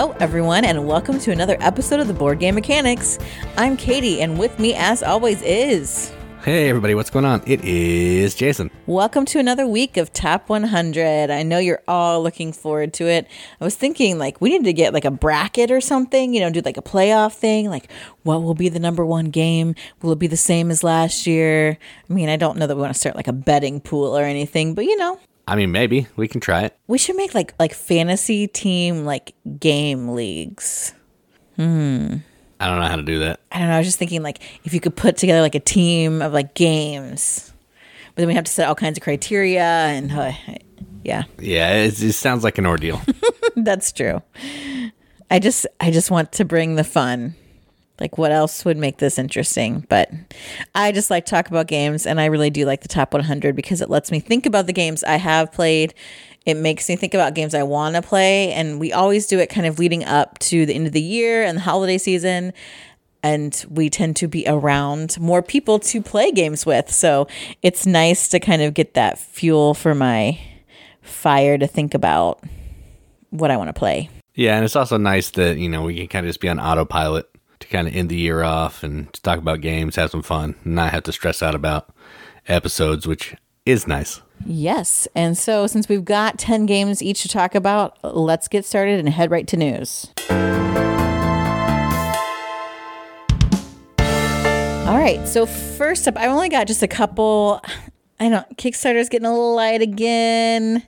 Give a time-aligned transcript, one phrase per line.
[0.00, 3.18] Hello, everyone, and welcome to another episode of the Board Game Mechanics.
[3.58, 6.10] I'm Katie, and with me, as always, is.
[6.42, 7.42] Hey, everybody, what's going on?
[7.44, 8.70] It is Jason.
[8.86, 11.28] Welcome to another week of Top 100.
[11.28, 13.26] I know you're all looking forward to it.
[13.60, 16.48] I was thinking, like, we need to get like a bracket or something, you know,
[16.48, 17.68] do like a playoff thing.
[17.68, 17.92] Like,
[18.22, 19.74] what will be the number one game?
[20.00, 21.76] Will it be the same as last year?
[22.08, 24.24] I mean, I don't know that we want to start like a betting pool or
[24.24, 26.78] anything, but you know, I mean, maybe we can try it.
[26.86, 30.94] we should make like like fantasy team like game leagues.
[31.56, 32.18] Hmm.
[32.60, 33.40] I don't know how to do that.
[33.50, 33.74] I don't know.
[33.74, 36.54] I was just thinking like if you could put together like a team of like
[36.54, 37.52] games,
[38.14, 40.32] but then we have to set all kinds of criteria and uh,
[41.02, 43.00] yeah, Yeah, it, it sounds like an ordeal.
[43.56, 44.22] that's true.
[45.32, 47.34] I just I just want to bring the fun.
[48.00, 49.86] Like what else would make this interesting?
[49.88, 50.10] But
[50.74, 53.80] I just like talk about games and I really do like the top 100 because
[53.80, 55.94] it lets me think about the games I have played.
[56.46, 59.48] It makes me think about games I want to play and we always do it
[59.48, 62.52] kind of leading up to the end of the year and the holiday season
[63.22, 66.90] and we tend to be around more people to play games with.
[66.90, 67.28] So
[67.62, 70.40] it's nice to kind of get that fuel for my
[71.02, 72.42] fire to think about
[73.30, 74.08] what I want to play.
[74.34, 76.58] yeah, and it's also nice that, you know, we can kind of just be on
[76.58, 77.39] autopilot to
[77.70, 81.04] kind of end the year off and talk about games, have some fun, not have
[81.04, 81.94] to stress out about
[82.48, 84.20] episodes, which is nice.
[84.44, 85.06] Yes.
[85.14, 89.08] And so, since we've got 10 games each to talk about, let's get started and
[89.08, 90.12] head right to news.
[94.88, 95.20] All right.
[95.26, 97.62] So, first up, I only got just a couple.
[98.20, 100.82] I know Kickstarter's getting a little light again.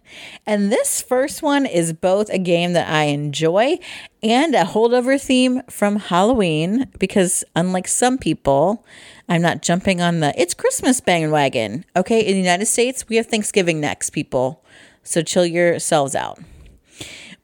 [0.45, 3.79] And this first one is both a game that I enjoy
[4.23, 8.85] and a holdover theme from Halloween because, unlike some people,
[9.31, 11.87] I'm not jumping on the it's Christmas bandwagon.
[11.97, 12.21] Okay.
[12.21, 14.63] In the United States, we have Thanksgiving next, people.
[15.03, 16.39] So chill yourselves out.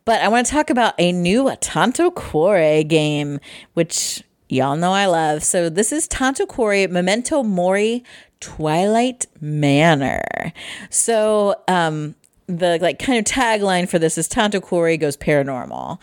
[0.04, 3.40] But I want to talk about a new Tanto Cuore game,
[3.72, 5.42] which y'all know I love.
[5.42, 8.04] So this is Tanto Cuore Memento Mori
[8.40, 10.52] Twilight Manor.
[10.90, 12.14] So um
[12.46, 16.00] the like kind of tagline for this is Tanto Cuore goes paranormal.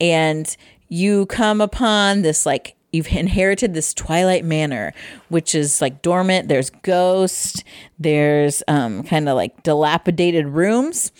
[0.00, 0.56] And
[0.88, 4.94] you come upon this like you've inherited this Twilight Manor,
[5.28, 6.48] which is like dormant.
[6.48, 7.64] There's ghosts.
[7.98, 11.10] There's um, kind of like dilapidated rooms,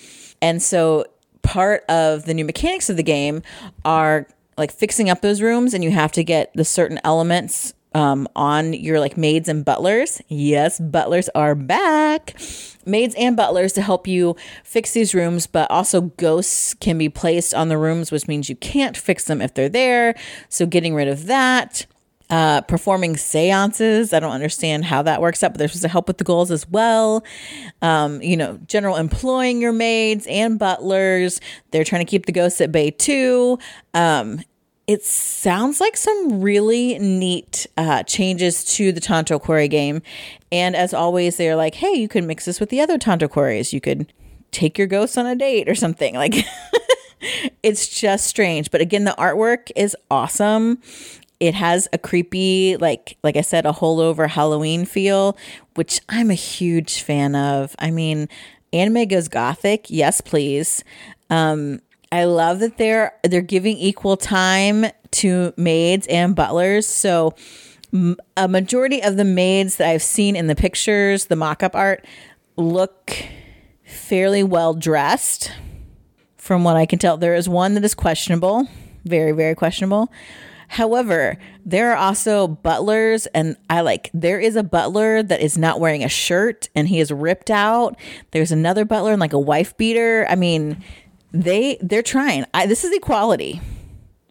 [0.40, 1.04] and so
[1.42, 3.42] part of the new mechanics of the game
[3.84, 4.26] are
[4.56, 8.72] like fixing up those rooms, and you have to get the certain elements um, on
[8.74, 10.20] your like maids and butlers.
[10.28, 12.36] Yes, butlers are back.
[12.84, 17.54] Maids and butlers to help you fix these rooms, but also ghosts can be placed
[17.54, 20.14] on the rooms, which means you can't fix them if they're there.
[20.48, 21.86] So getting rid of that.
[22.30, 24.14] Uh, performing seances.
[24.14, 26.50] I don't understand how that works out, but they're supposed to help with the goals
[26.50, 27.22] as well.
[27.82, 31.38] Um, you know, general employing your maids and butlers.
[31.70, 33.58] They're trying to keep the ghosts at bay too.
[33.92, 34.40] Um,
[34.86, 40.02] it sounds like some really neat uh, changes to the Tanto Cuore game.
[40.52, 43.72] And as always, they're like, hey, you could mix this with the other Tanto Cuores.
[43.72, 44.12] You could
[44.50, 46.14] take your ghosts on a date or something.
[46.24, 46.34] Like,
[47.62, 48.70] it's just strange.
[48.70, 50.80] But again, the artwork is awesome.
[51.40, 55.36] It has a creepy, like like I said, a holdover Halloween feel,
[55.74, 57.74] which I'm a huge fan of.
[57.78, 58.28] I mean,
[58.72, 60.84] anime goes gothic, yes, please.
[61.30, 61.80] Um,
[62.12, 66.86] I love that they're they're giving equal time to maids and butlers.
[66.86, 67.34] So
[68.36, 72.04] a majority of the maids that I've seen in the pictures, the mock-up art,
[72.56, 73.12] look
[73.84, 75.52] fairly well dressed.
[76.36, 78.68] From what I can tell, there is one that is questionable,
[79.04, 80.10] very very questionable.
[80.68, 85.78] However, there are also butlers, and I like there is a butler that is not
[85.78, 87.96] wearing a shirt and he is ripped out.
[88.32, 90.26] There's another butler in like a wife beater.
[90.28, 90.82] I mean,
[91.34, 92.46] they they're trying.
[92.54, 93.60] I, this is equality,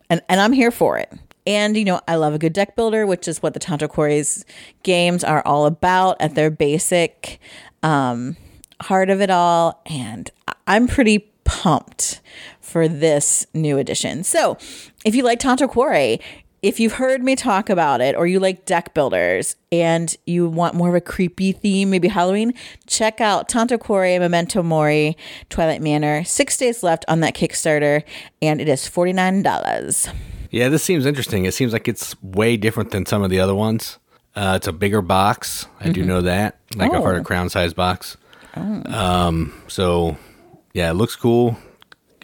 [0.10, 1.14] and and I'm here for it.
[1.46, 4.46] And you know, I love a good deck builder, which is what the Tanto Cuores
[4.82, 7.40] games are all about at their basic
[7.84, 8.38] um,
[8.82, 9.82] heart of it all.
[9.86, 10.32] And
[10.66, 12.22] I'm pretty pumped
[12.62, 14.24] for this new edition.
[14.24, 14.58] So,
[15.04, 16.22] if you like Tanto Cuore,
[16.64, 20.74] if you've heard me talk about it or you like deck builders and you want
[20.74, 22.54] more of a creepy theme, maybe Halloween,
[22.88, 25.16] check out Tanto Cuore Memento Mori
[25.50, 26.24] Twilight Manor.
[26.24, 28.04] Six days left on that Kickstarter,
[28.42, 30.14] and it is $49.
[30.52, 31.46] Yeah, this seems interesting.
[31.46, 34.00] It seems like it's way different than some of the other ones.
[34.36, 35.68] Uh, it's a bigger box.
[35.80, 37.02] I do know that, like a Oh.
[37.02, 38.18] Heart of Crown size box.
[38.56, 40.18] Um, so
[40.74, 41.58] yeah, it looks cool.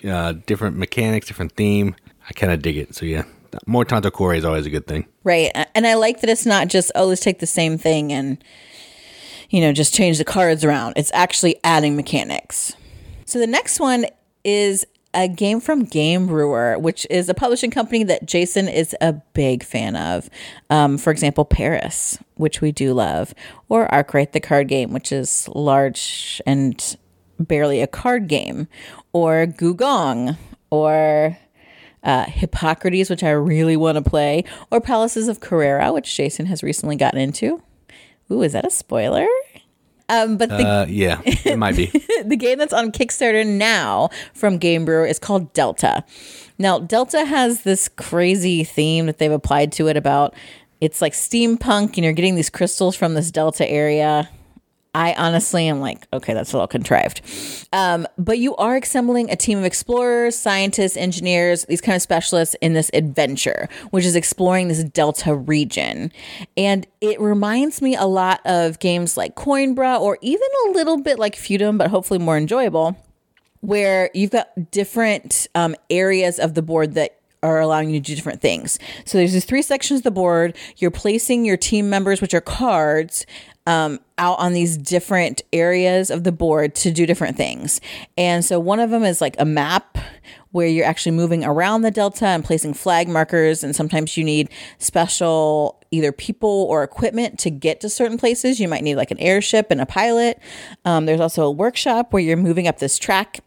[0.07, 1.95] Uh, different mechanics, different theme.
[2.27, 2.95] I kind of dig it.
[2.95, 3.23] So yeah,
[3.65, 5.05] more Tanto Cuore is always a good thing.
[5.23, 5.51] Right.
[5.75, 8.43] And I like that it's not just, oh, let's take the same thing and,
[9.49, 10.93] you know, just change the cards around.
[10.97, 12.75] It's actually adding mechanics.
[13.25, 14.05] So the next one
[14.43, 19.13] is a game from Game Brewer, which is a publishing company that Jason is a
[19.33, 20.29] big fan of.
[20.69, 23.33] Um, for example, Paris, which we do love,
[23.69, 26.95] or Arkwright the card game, which is large and
[27.39, 28.67] barely a card game,
[29.11, 30.37] or Gugong,
[30.69, 31.37] or
[32.03, 36.63] uh, Hippocrates, which I really want to play, or Palaces of Carrara, which Jason has
[36.63, 37.61] recently gotten into.
[38.31, 39.27] Ooh, is that a spoiler?
[40.07, 41.85] Um, but the, Uh, yeah, it might be.
[42.25, 46.03] the game that's on Kickstarter now from Game Brewer is called Delta.
[46.57, 50.33] Now, Delta has this crazy theme that they've applied to it about
[50.81, 54.29] it's like steampunk and you're getting these crystals from this Delta area.
[54.99, 57.21] I honestly am like, okay, that's a little contrived.
[57.71, 62.53] Um, but you are assembling a team of explorers, scientists, engineers, these kind of specialists
[62.59, 66.11] in this adventure, which is exploring this Delta region.
[66.57, 71.17] And it reminds me a lot of games like Coimbra or even a little bit
[71.17, 72.97] like Feudum, but hopefully more enjoyable,
[73.61, 78.15] where you've got different um, areas of the board that are allowing you to do
[78.15, 78.77] different things.
[79.05, 80.57] So there's these three sections of the board.
[80.75, 83.25] You're placing your team members, which are cards,
[83.69, 87.79] um, out on these different areas of the board to do different things.
[88.17, 89.99] And so one of them is like a map
[90.49, 93.63] where you're actually moving around the delta and placing flag markers.
[93.63, 94.49] And sometimes you need
[94.79, 98.59] special either people or equipment to get to certain places.
[98.59, 100.39] You might need like an airship and a pilot.
[100.83, 103.41] Um, there's also a workshop where you're moving up this track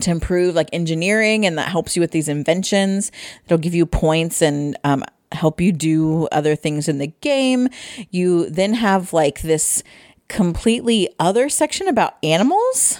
[0.00, 3.12] to improve like engineering and that helps you with these inventions
[3.44, 7.68] it'll give you points and um, help you do other things in the game.
[8.10, 9.82] You then have like this
[10.28, 12.98] completely other section about animals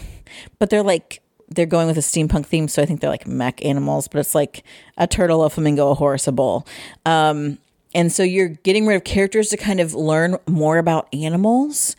[0.59, 3.65] but they're like they're going with a steampunk theme so i think they're like mech
[3.65, 4.63] animals but it's like
[4.99, 6.67] a turtle a flamingo a horse a bull.
[7.07, 7.59] Um,
[7.95, 11.97] and so you're getting rid of characters to kind of learn more about animals,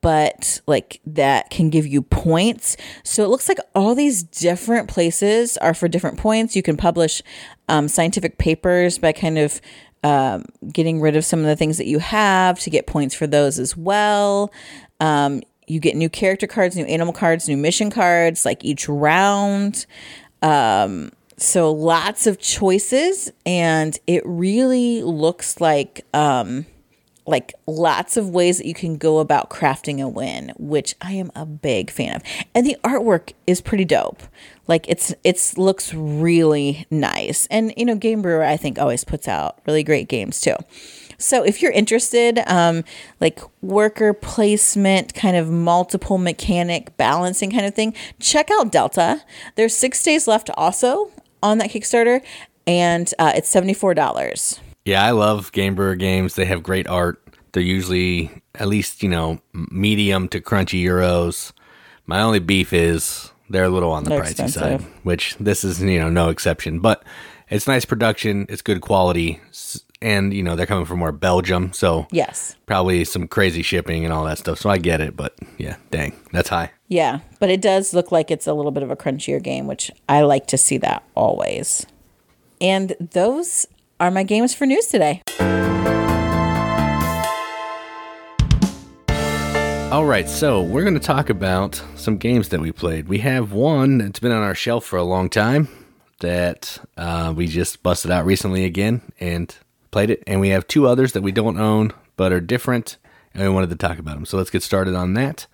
[0.00, 2.76] but like that can give you points.
[3.04, 6.56] So it looks like all these different places are for different points.
[6.56, 7.22] You can publish
[7.68, 9.60] um, scientific papers by kind of
[10.02, 13.26] um, getting rid of some of the things that you have to get points for
[13.26, 14.50] those as well.
[14.98, 19.86] Um, you get new character cards, new animal cards, new mission cards, like each round.
[20.42, 26.66] Um, so lots of choices, and it really looks like um,
[27.26, 31.32] like lots of ways that you can go about crafting a win, which I am
[31.34, 32.22] a big fan of.
[32.54, 34.22] And the artwork is pretty dope.
[34.66, 37.46] Like it's it's looks really nice.
[37.46, 40.56] And you know, Game Brewer I think always puts out really great games too.
[41.16, 42.84] So if you're interested, um,
[43.20, 49.22] like worker placement, kind of multiple mechanic balancing kind of thing, check out Delta.
[49.54, 51.10] There's six days left also
[51.42, 52.22] on that Kickstarter,
[52.66, 54.60] and uh, it's seventy four dollars.
[54.84, 56.34] Yeah, I love Game Brewer games.
[56.34, 57.22] They have great art.
[57.52, 61.52] They're usually at least, you know, medium to crunchy euros.
[62.06, 64.62] My only beef is they're a little on the They're pricey expensive.
[64.62, 66.80] side, which this is, you know, no exception.
[66.80, 67.04] But
[67.48, 69.40] it's nice production, it's good quality,
[70.02, 72.56] and you know, they're coming from where Belgium, so Yes.
[72.66, 74.58] probably some crazy shipping and all that stuff.
[74.58, 76.70] So I get it, but yeah, dang, that's high.
[76.88, 79.90] Yeah, but it does look like it's a little bit of a crunchier game, which
[80.08, 81.86] I like to see that always.
[82.60, 83.66] And those
[84.00, 85.22] are my games for news today.
[89.92, 93.08] All right, so we're going to talk about some games that we played.
[93.08, 95.66] We have one that's been on our shelf for a long time
[96.20, 99.52] that uh, we just busted out recently again and
[99.90, 100.22] played it.
[100.26, 102.98] And we have two others that we don't own but are different,
[103.32, 104.26] and we wanted to talk about them.
[104.26, 105.46] So let's get started on that.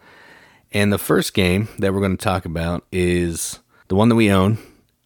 [0.73, 4.31] And the first game that we're going to talk about is the one that we
[4.31, 4.59] own,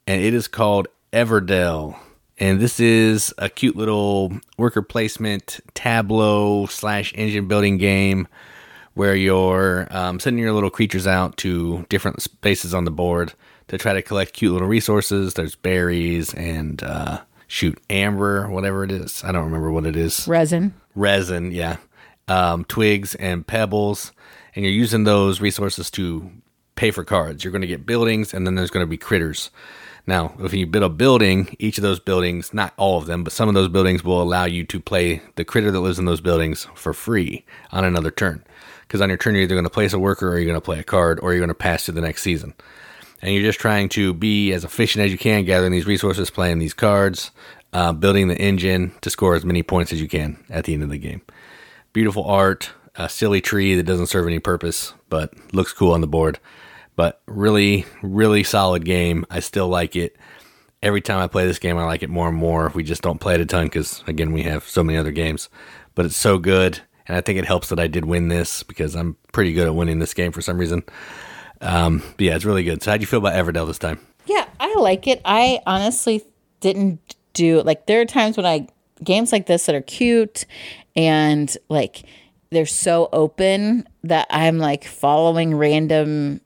[0.06, 1.98] and it is called Everdell.
[2.38, 8.26] And this is a cute little worker placement tableau slash engine building game
[8.94, 13.34] where you're um, sending your little creatures out to different spaces on the board
[13.68, 15.34] to try to collect cute little resources.
[15.34, 19.24] There's berries and uh, shoot amber, whatever it is.
[19.24, 20.72] I don't remember what it is Resin.
[20.94, 21.78] resin, yeah,
[22.28, 24.12] um, twigs and pebbles,
[24.54, 26.30] and you're using those resources to
[26.76, 27.42] pay for cards.
[27.42, 29.50] You're going to get buildings, and then there's going to be critters.
[30.06, 33.32] Now, if you build a building, each of those buildings, not all of them, but
[33.32, 36.20] some of those buildings will allow you to play the critter that lives in those
[36.20, 38.44] buildings for free on another turn.
[38.82, 40.60] Because on your turn, you're either going to place a worker, or you're going to
[40.60, 42.54] play a card, or you're going to pass to the next season
[43.22, 46.58] and you're just trying to be as efficient as you can, gathering these resources, playing
[46.58, 47.30] these cards,
[47.72, 50.82] uh, building the engine to score as many points as you can at the end
[50.82, 51.22] of the game.
[51.92, 56.06] Beautiful art, a silly tree that doesn't serve any purpose, but looks cool on the
[56.06, 56.38] board.
[56.96, 59.24] But really, really solid game.
[59.30, 60.16] I still like it.
[60.82, 62.70] Every time I play this game, I like it more and more.
[62.74, 65.48] We just don't play it a ton because, again, we have so many other games.
[65.94, 68.94] But it's so good, and I think it helps that I did win this because
[68.94, 70.82] I'm pretty good at winning this game for some reason.
[71.60, 72.82] Um, but yeah, it's really good.
[72.82, 74.00] So how'd you feel about Everdell this time?
[74.26, 75.20] Yeah, I like it.
[75.24, 76.24] I honestly
[76.60, 78.68] didn't do like there are times when I
[79.02, 80.44] games like this that are cute
[80.96, 82.04] and like
[82.50, 86.40] they're so open that I'm like following random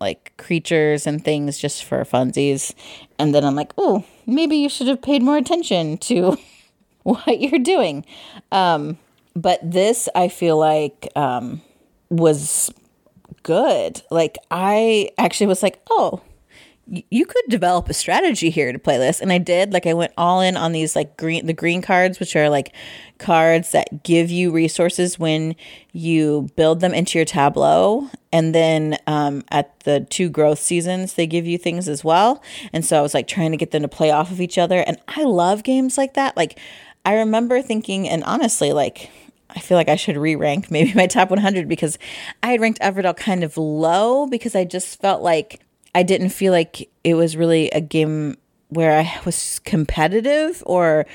[0.00, 2.74] like creatures and things just for funsies.
[3.18, 6.36] And then I'm like, oh, maybe you should have paid more attention to
[7.04, 8.04] what you're doing.
[8.50, 8.98] Um,
[9.34, 11.62] but this, I feel like, um,
[12.10, 12.70] was
[13.42, 14.02] good.
[14.10, 16.22] Like, I actually was like, oh,
[16.86, 19.20] you could develop a strategy here to play this.
[19.20, 19.72] And i did.
[19.72, 22.74] Like i went all in on these like green the green cards which are like
[23.18, 25.54] cards that give you resources when
[25.92, 28.10] you build them into your tableau.
[28.32, 32.42] And then um, at the two growth seasons they give you things as well.
[32.72, 34.80] And so i was like trying to get them to play off of each other.
[34.86, 36.36] And i love games like that.
[36.36, 36.58] Like
[37.04, 39.08] i remember thinking and honestly like
[39.54, 41.98] I feel like I should re rank maybe my top 100 because
[42.42, 45.60] I had ranked Everdell kind of low because I just felt like
[45.94, 48.36] I didn't feel like it was really a game
[48.68, 51.06] where I was competitive or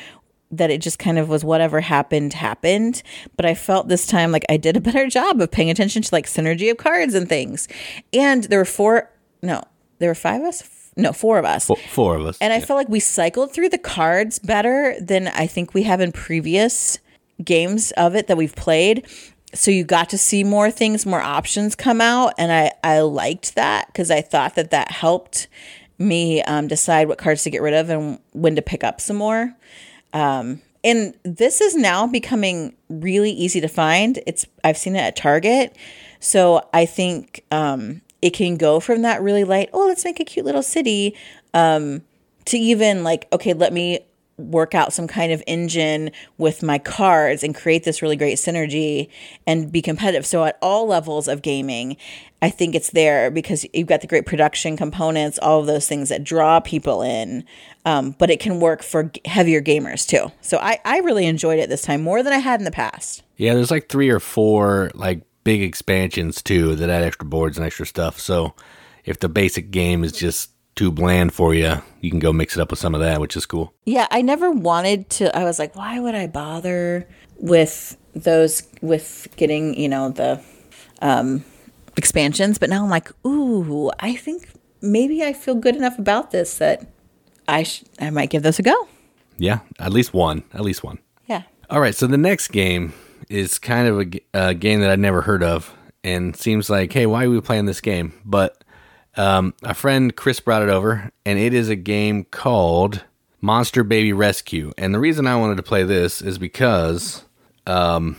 [0.51, 3.03] that it just kind of was whatever happened happened.
[3.35, 6.15] But i felt this time like i did a better job of paying attention to
[6.15, 7.67] like synergy of cards and things.
[8.13, 9.61] And there were four no
[9.99, 10.91] there were five of us?
[10.95, 11.65] No four of us.
[11.65, 15.27] Four, four of us and i felt like we cycled through the cards better than
[15.29, 16.99] i think we have in previous
[17.43, 19.05] games of it that we've played
[19.53, 23.55] so you got to see more things, more options come out, and I I liked
[23.55, 25.47] that because I thought that that helped
[25.97, 29.17] me um, decide what cards to get rid of and when to pick up some
[29.17, 29.55] more.
[30.13, 34.19] Um, and this is now becoming really easy to find.
[34.27, 35.75] It's I've seen it at Target,
[36.19, 39.69] so I think um, it can go from that really light.
[39.71, 41.15] Oh, let's make a cute little city.
[41.53, 42.03] Um,
[42.45, 43.99] to even like okay, let me
[44.37, 49.09] work out some kind of engine with my cards and create this really great synergy
[49.47, 50.25] and be competitive.
[50.25, 51.97] So at all levels of gaming,
[52.41, 56.09] I think it's there because you've got the great production components, all of those things
[56.09, 57.45] that draw people in.
[57.83, 60.31] Um, but it can work for heavier gamers too.
[60.41, 63.23] So I, I really enjoyed it this time more than I had in the past.
[63.37, 67.65] Yeah, there's like three or four like big expansions too that add extra boards and
[67.65, 68.19] extra stuff.
[68.19, 68.53] So
[69.05, 72.61] if the basic game is just too bland for you, you can go mix it
[72.61, 73.73] up with some of that, which is cool.
[73.85, 75.35] Yeah, I never wanted to.
[75.35, 80.41] I was like, why would I bother with those, with getting, you know, the
[81.01, 81.43] um,
[81.97, 82.57] expansions?
[82.57, 84.49] But now I'm like, ooh, I think
[84.81, 86.87] maybe I feel good enough about this that
[87.47, 88.87] I, sh- I might give this a go.
[89.37, 90.43] Yeah, at least one.
[90.53, 90.99] At least one.
[91.27, 91.43] Yeah.
[91.69, 92.93] All right, so the next game
[93.29, 97.05] is kind of a, a game that I'd never heard of and seems like, hey,
[97.05, 98.13] why are we playing this game?
[98.23, 98.63] But
[99.17, 103.03] um, a friend Chris brought it over, and it is a game called
[103.41, 104.71] Monster Baby Rescue.
[104.77, 107.23] And the reason I wanted to play this is because
[107.65, 108.15] um,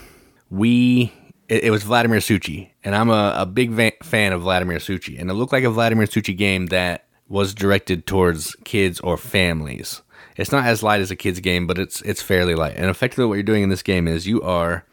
[0.49, 1.13] we
[1.47, 5.19] it, it, was Vladimir Suchy, and I'm a, a big va- fan of Vladimir Suchy,
[5.19, 10.01] and it looked like a Vladimir Suchy game that was directed towards kids or families.
[10.35, 12.75] It's not as light as a kids game, but it's it's fairly light.
[12.75, 14.85] And effectively, what you're doing in this game is you are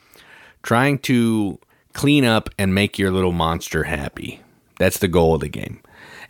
[0.62, 1.58] trying to
[1.92, 4.40] clean up and make your little monster happy.
[4.78, 5.80] That's the goal of the game.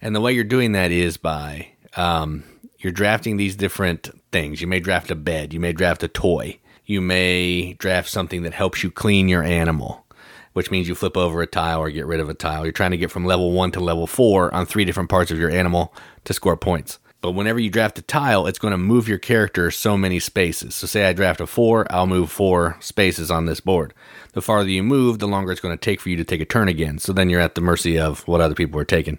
[0.07, 2.45] And the way you're doing that is by um,
[2.79, 4.61] you're drafting these different things.
[4.61, 8.55] You may draft a bed, you may draft a toy, you may draft something that
[8.55, 10.07] helps you clean your animal,
[10.53, 12.63] which means you flip over a tile or get rid of a tile.
[12.63, 15.41] You're trying to get from level one to level four on three different parts of
[15.41, 17.01] your animal to score points.
[17.21, 20.77] But whenever you draft a tile, it's going to move your character so many spaces.
[20.77, 23.93] So, say I draft a four, I'll move four spaces on this board.
[24.35, 26.45] The farther you move, the longer it's going to take for you to take a
[26.45, 27.01] turn again.
[27.01, 29.19] So then you're at the mercy of what other people are taking.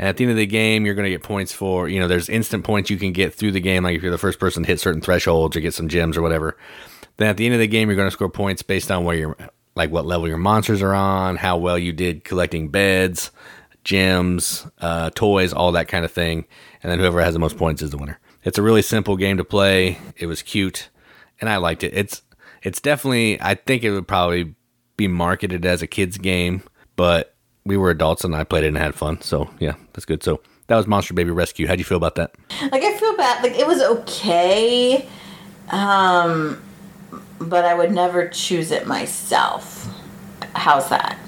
[0.00, 2.08] And at the end of the game, you're going to get points for, you know,
[2.08, 4.62] there's instant points you can get through the game, like if you're the first person
[4.62, 6.56] to hit certain thresholds or get some gems or whatever.
[7.18, 9.14] Then at the end of the game, you're going to score points based on where
[9.14, 9.36] you're,
[9.74, 13.30] like what level your monsters are on, how well you did collecting beds,
[13.84, 16.46] gems, uh, toys, all that kind of thing.
[16.82, 18.18] And then whoever has the most points is the winner.
[18.42, 19.98] It's a really simple game to play.
[20.16, 20.88] It was cute,
[21.42, 21.92] and I liked it.
[21.92, 22.22] It's
[22.62, 24.54] it's definitely I think it would probably
[24.96, 26.62] be marketed as a kids game,
[26.96, 29.20] but we were adults and I played it and had fun.
[29.22, 30.22] So yeah, that's good.
[30.22, 31.66] So that was Monster Baby Rescue.
[31.66, 32.34] How'd you feel about that?
[32.70, 33.42] Like I feel bad.
[33.42, 35.08] Like it was okay,
[35.70, 36.62] um,
[37.38, 39.88] but I would never choose it myself.
[40.54, 41.18] How's that?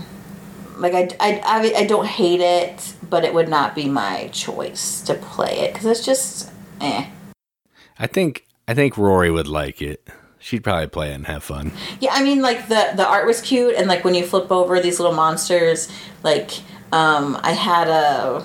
[0.76, 5.00] Like I, I, I, I don't hate it, but it would not be my choice
[5.02, 7.06] to play it because it's just eh.
[7.98, 10.08] I think I think Rory would like it.
[10.42, 11.70] She'd probably play it and have fun.
[12.00, 14.80] Yeah, I mean, like the the art was cute, and like when you flip over
[14.80, 15.88] these little monsters,
[16.24, 16.50] like
[16.90, 18.44] um, I had a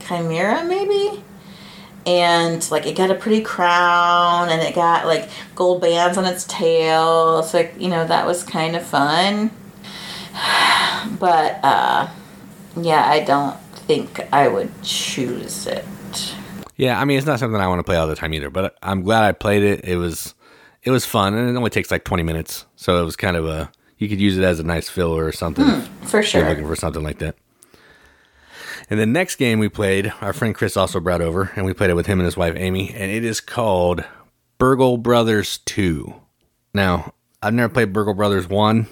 [0.00, 1.22] chimera maybe,
[2.04, 6.44] and like it got a pretty crown, and it got like gold bands on its
[6.44, 7.44] tail.
[7.44, 9.50] So like, you know that was kind of fun.
[11.20, 12.08] But uh,
[12.76, 15.84] yeah, I don't think I would choose it
[16.74, 18.76] Yeah, I mean it's not something I want to play all the time either, but
[18.82, 19.84] I'm glad I played it.
[19.84, 20.34] It was
[20.86, 23.44] it was fun, and it only takes like 20 minutes, so it was kind of
[23.44, 25.64] a you could use it as a nice filler or something.
[25.64, 26.48] Hmm, for if you're sure.
[26.48, 27.34] looking for something like that.
[28.88, 31.90] And the next game we played, our friend Chris also brought over, and we played
[31.90, 34.04] it with him and his wife Amy, and it is called
[34.58, 36.14] Burgle Brothers 2.
[36.72, 38.86] Now, I've never played Burgle Brothers 1.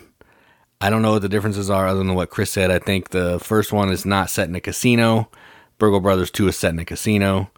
[0.80, 2.72] I don't know what the differences are other than what Chris said.
[2.72, 5.30] I think the first one is not set in a casino.
[5.78, 7.50] Burgle Brothers 2 is set in a casino.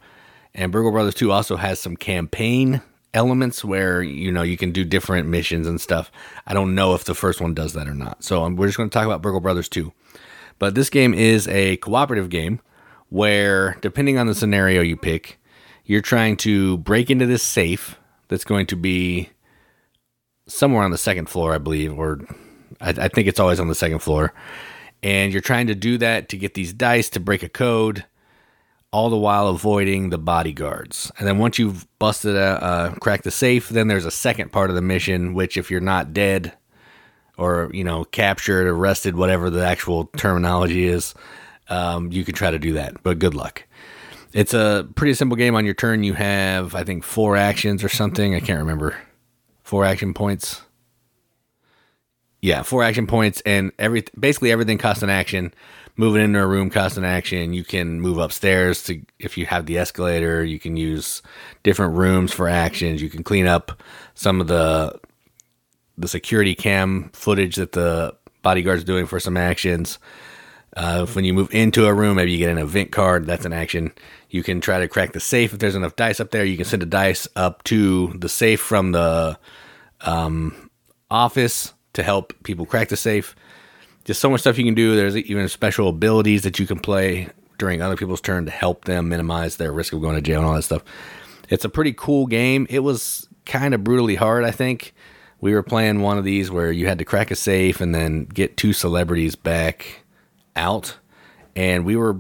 [0.55, 2.83] And Burgle Brothers 2 also has some campaign
[3.17, 6.13] elements where, you know, you can do different missions and stuff.
[6.47, 8.23] I don't know if the first one does that or not.
[8.23, 9.93] So um, we're just going to talk about Burgle Brothers 2.
[10.59, 12.61] But this game is a cooperative game
[13.09, 15.39] where, depending on the scenario you pick,
[15.85, 17.97] you're trying to break into this safe
[18.29, 19.31] that's going to be
[20.47, 22.21] somewhere on the second floor, I believe, or
[22.81, 24.35] I, I think it's always on the second floor.
[25.03, 28.05] And you're trying to do that to get these dice to break a code,
[28.97, 31.13] all the while avoiding the bodyguards.
[31.19, 34.71] And then once you've busted, a, uh, cracked the safe, then there's a second part
[34.71, 36.55] of the mission, which if you're not dead,
[37.37, 41.15] or you know captured arrested whatever the actual terminology is
[41.69, 43.65] um, you can try to do that but good luck.
[44.33, 45.55] It's a pretty simple game.
[45.55, 48.35] On your turn you have i think four actions or something.
[48.35, 48.97] I can't remember.
[49.63, 50.63] Four action points?
[52.41, 55.53] Yeah four action points and every basically everything costs an action
[55.97, 59.67] moving into a room costs an action you can move upstairs to if you have
[59.67, 61.23] the escalator you can use
[61.63, 63.83] different rooms for actions you can clean up
[64.15, 64.99] some of the
[65.99, 68.15] the security cam footage that the
[68.47, 69.99] bodyguard's doing for some actions.
[70.77, 73.27] Uh, when you move into a room, maybe you get an event card.
[73.27, 73.91] That's an action.
[74.31, 75.53] You can try to crack the safe.
[75.53, 78.61] If there's enough dice up there, you can send a dice up to the safe
[78.61, 79.37] from the
[80.03, 80.71] um,
[81.11, 83.35] office to help people crack the safe.
[84.07, 84.97] Just so much stuff you can do.
[84.97, 89.11] There's even special abilities that you can play during other people's turn to help them
[89.11, 90.83] minimize their risk of going to jail and all that stuff.
[91.51, 92.67] It's a pretty cool game.
[92.71, 94.95] It was kind of brutally hard, I think
[95.41, 98.25] we were playing one of these where you had to crack a safe and then
[98.25, 100.05] get two celebrities back
[100.55, 100.99] out
[101.55, 102.19] and we were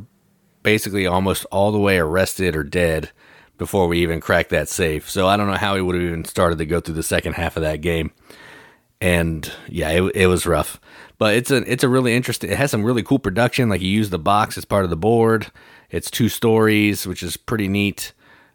[0.63, 3.11] basically almost all the way arrested or dead
[3.57, 6.25] before we even cracked that safe so i don't know how we would have even
[6.25, 8.11] started to go through the second half of that game
[9.01, 10.79] and yeah it, it was rough
[11.19, 13.89] but it's a it's a really interesting it has some really cool production like you
[13.89, 15.51] use the box as part of the board
[15.91, 18.13] it's two stories which is pretty neat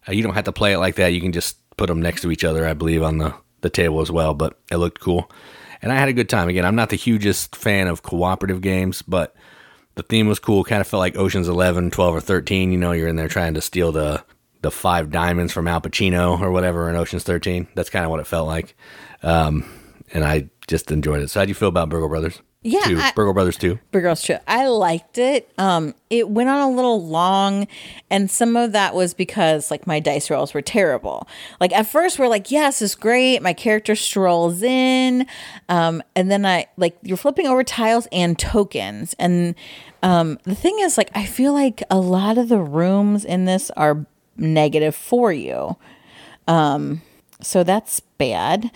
[0.07, 2.21] uh, you don't have to play it like that you can just put them next
[2.21, 5.31] to each other i believe on the the table as well, but it looked cool.
[5.81, 6.49] And I had a good time.
[6.49, 9.35] Again, I'm not the hugest fan of cooperative games, but
[9.95, 10.63] the theme was cool.
[10.63, 12.71] Kind of felt like Ocean's 11, 12, or 13.
[12.71, 14.23] You know, you're in there trying to steal the
[14.61, 17.67] the five diamonds from Al Pacino or whatever in Ocean's 13.
[17.73, 18.75] That's kind of what it felt like.
[19.23, 19.65] Um,
[20.13, 21.31] and I just enjoyed it.
[21.31, 22.39] So, how do you feel about Burgle Brothers?
[22.63, 22.99] Yeah, Two.
[22.99, 23.79] I- Burgle Brothers 2.
[23.91, 24.43] Big Girls Trip.
[24.47, 25.51] I liked it.
[25.57, 27.67] Um, it went on a little long,
[28.11, 31.27] and some of that was because like my dice rolls were terrible.
[31.59, 35.25] Like at first, we're like, "Yes, it's great." My character strolls in,
[35.69, 39.55] um, and then I like you're flipping over tiles and tokens, and
[40.03, 43.71] um, the thing is, like, I feel like a lot of the rooms in this
[43.71, 44.05] are
[44.37, 45.77] negative for you,
[46.47, 47.01] um,
[47.41, 48.69] so that's bad.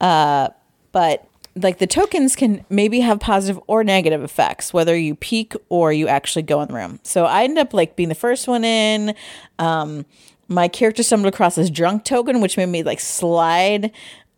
[0.00, 0.48] Uh,
[0.90, 1.27] but
[1.62, 6.08] like the tokens can maybe have positive or negative effects whether you peek or you
[6.08, 7.00] actually go in the room.
[7.02, 9.14] So i end up like being the first one in.
[9.58, 10.06] Um
[10.48, 13.92] my character stumbled across this drunk token which made me like slide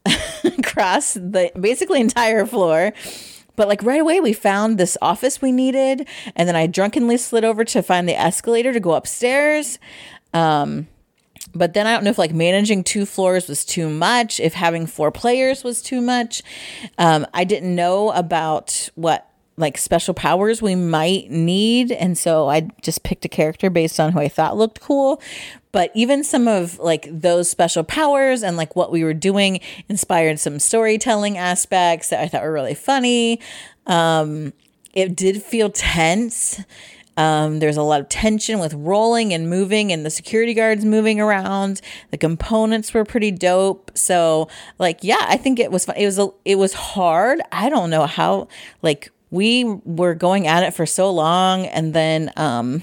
[0.45, 2.93] across the basically entire floor.
[3.57, 7.45] But like right away we found this office we needed and then i drunkenly slid
[7.45, 9.79] over to find the escalator to go upstairs.
[10.33, 10.89] Um
[11.53, 14.87] but then I don't know if like managing two floors was too much, if having
[14.87, 16.43] four players was too much.
[16.99, 19.27] Um, I didn't know about what
[19.57, 21.93] like special powers we might need.
[21.93, 25.21] And so I just picked a character based on who I thought looked cool.
[25.73, 30.41] But even some of like those special powers and like what we were doing inspired
[30.41, 33.41] some storytelling aspects that I thought were really funny.
[33.87, 34.53] Um,
[34.93, 36.61] it did feel tense.
[37.17, 41.21] Um, there's a lot of tension with rolling and moving, and the security guards moving
[41.21, 41.81] around.
[42.11, 43.91] The components were pretty dope.
[43.95, 45.97] So, like, yeah, I think it was fun.
[45.97, 47.41] It was a, it was hard.
[47.53, 48.49] I don't know how.
[48.83, 52.83] Like, we were going at it for so long, and then, um,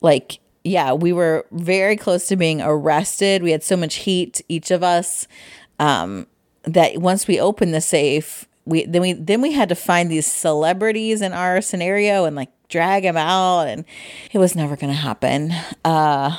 [0.00, 3.42] like, yeah, we were very close to being arrested.
[3.42, 5.26] We had so much heat, each of us,
[5.78, 6.26] um,
[6.64, 10.26] that once we opened the safe, we then we then we had to find these
[10.26, 13.84] celebrities in our scenario and like drag him out and
[14.32, 15.52] it was never going to happen
[15.84, 16.36] uh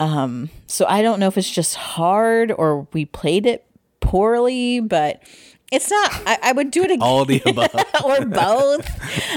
[0.00, 3.64] um so i don't know if it's just hard or we played it
[4.00, 5.22] poorly but
[5.70, 7.74] it's not i, I would do it again All the above.
[8.04, 8.88] or both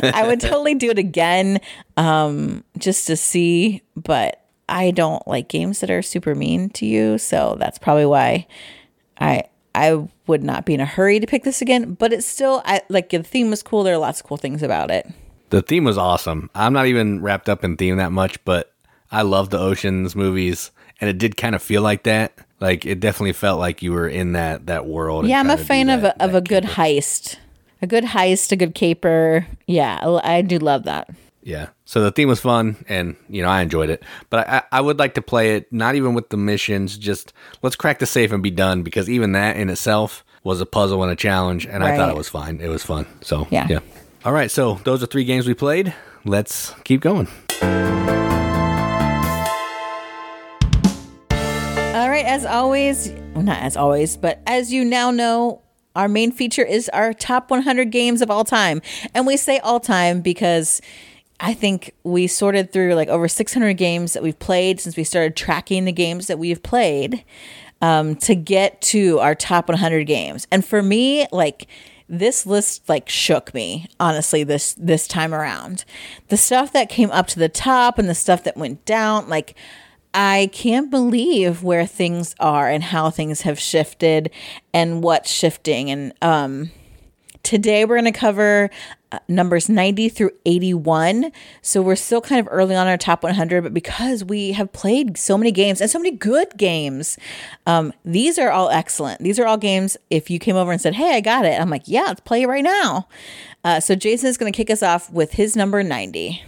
[0.04, 1.60] i would totally do it again
[1.98, 7.18] um just to see but I don't like games that are super mean to you,
[7.18, 8.46] so that's probably why
[9.20, 11.96] I I would not be in a hurry to pick this again.
[11.96, 13.82] But it's still I like the theme was cool.
[13.82, 15.10] There are lots of cool things about it.
[15.50, 16.50] The theme was awesome.
[16.54, 18.72] I'm not even wrapped up in theme that much, but
[19.12, 22.34] I love the oceans movies, and it did kind of feel like that.
[22.60, 25.26] Like it definitely felt like you were in that that world.
[25.28, 26.76] Yeah, I'm a trying to do fan of a, of a good caper.
[26.82, 27.38] heist,
[27.82, 29.48] a good heist, a good caper.
[29.66, 31.10] Yeah, I do love that.
[31.42, 31.70] Yeah.
[31.86, 34.04] So the theme was fun, and you know I enjoyed it.
[34.30, 36.98] But I, I would like to play it not even with the missions.
[36.98, 37.34] Just
[37.64, 38.84] let's crack the safe and be done.
[38.84, 42.16] Because even that in itself was a puzzle and a challenge, and I thought it
[42.18, 42.60] was fine.
[42.60, 43.08] It was fun.
[43.22, 43.68] So Yeah.
[43.70, 43.80] yeah.
[44.26, 44.52] All right.
[44.52, 45.94] So those are three games we played.
[46.26, 47.28] Let's keep going.
[51.92, 55.62] All right, as always, well, not as always, but as you now know,
[55.96, 58.82] our main feature is our top 100 games of all time.
[59.14, 60.82] And we say all time because
[61.40, 65.38] I think we sorted through like over 600 games that we've played since we started
[65.38, 67.24] tracking the games that we've played
[67.82, 70.46] um, to get to our top 100 games.
[70.52, 71.68] And for me, like,
[72.10, 75.86] this list like shook me honestly this this time around
[76.30, 79.56] the stuff that came up to the top and the stuff that went down like
[80.14, 84.32] I can't believe where things are and how things have shifted
[84.74, 85.92] and what's shifting.
[85.92, 86.72] And um,
[87.44, 88.72] today we're going to cover
[89.28, 91.32] numbers 90 through 81.
[91.62, 95.18] So we're still kind of early on our top 100, but because we have played
[95.18, 97.18] so many games and so many good games,
[97.66, 99.22] um, these are all excellent.
[99.22, 99.98] These are all games.
[100.10, 102.44] If you came over and said, Hey, I got it, I'm like, Yeah, let's play
[102.44, 103.08] it right now.
[103.64, 106.44] Uh, so Jason is going to kick us off with his number 90.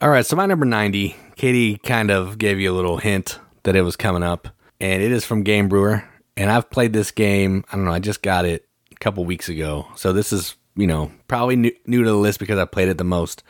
[0.00, 3.76] All right, so my number 90, Katie kind of gave you a little hint that
[3.76, 4.48] it was coming up,
[4.80, 6.04] and it is from Game Brewer.
[6.36, 9.48] And I've played this game, I don't know, I just got it a couple weeks
[9.48, 9.86] ago.
[9.94, 12.98] So this is, you know, probably new, new to the list because I played it
[12.98, 13.42] the most.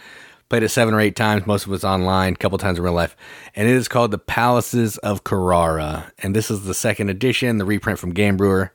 [0.49, 2.93] Played it seven or eight times, most of it's online, a couple times in real
[2.93, 3.17] life.
[3.55, 6.13] And it is called The Palaces of Carrara.
[6.19, 8.73] And this is the second edition, the reprint from Game Brewer.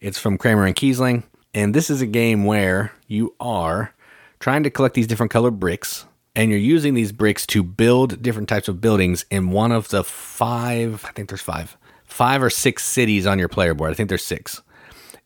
[0.00, 1.24] It's from Kramer and Kiesling.
[1.54, 3.94] And this is a game where you are
[4.40, 6.04] trying to collect these different colored bricks
[6.36, 10.04] and you're using these bricks to build different types of buildings in one of the
[10.04, 14.08] five i think there's five five or six cities on your player board i think
[14.08, 14.62] there's six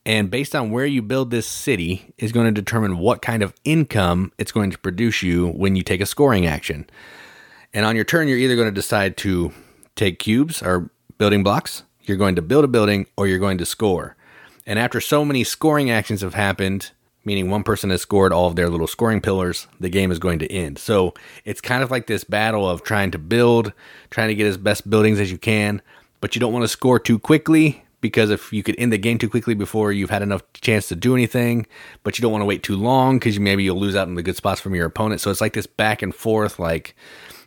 [0.07, 3.55] and based on where you build this city is going to determine what kind of
[3.65, 6.89] income it's going to produce you when you take a scoring action
[7.73, 9.53] and on your turn you're either going to decide to
[9.97, 13.67] take cubes or building blocks you're going to build a building or you're going to
[13.67, 14.17] score
[14.67, 16.93] and after so many scoring actions have happened
[17.25, 20.39] meaning one person has scored all of their little scoring pillars, the game is going
[20.39, 20.79] to end.
[20.79, 23.73] So it's kind of like this battle of trying to build,
[24.11, 25.83] trying to get as best buildings as you can,
[26.21, 29.19] but you don't want to score too quickly because if you could end the game
[29.19, 31.67] too quickly before you've had enough chance to do anything,
[32.03, 34.15] but you don't want to wait too long because you, maybe you'll lose out in
[34.15, 35.21] the good spots from your opponent.
[35.21, 36.97] So it's like this back and forth, like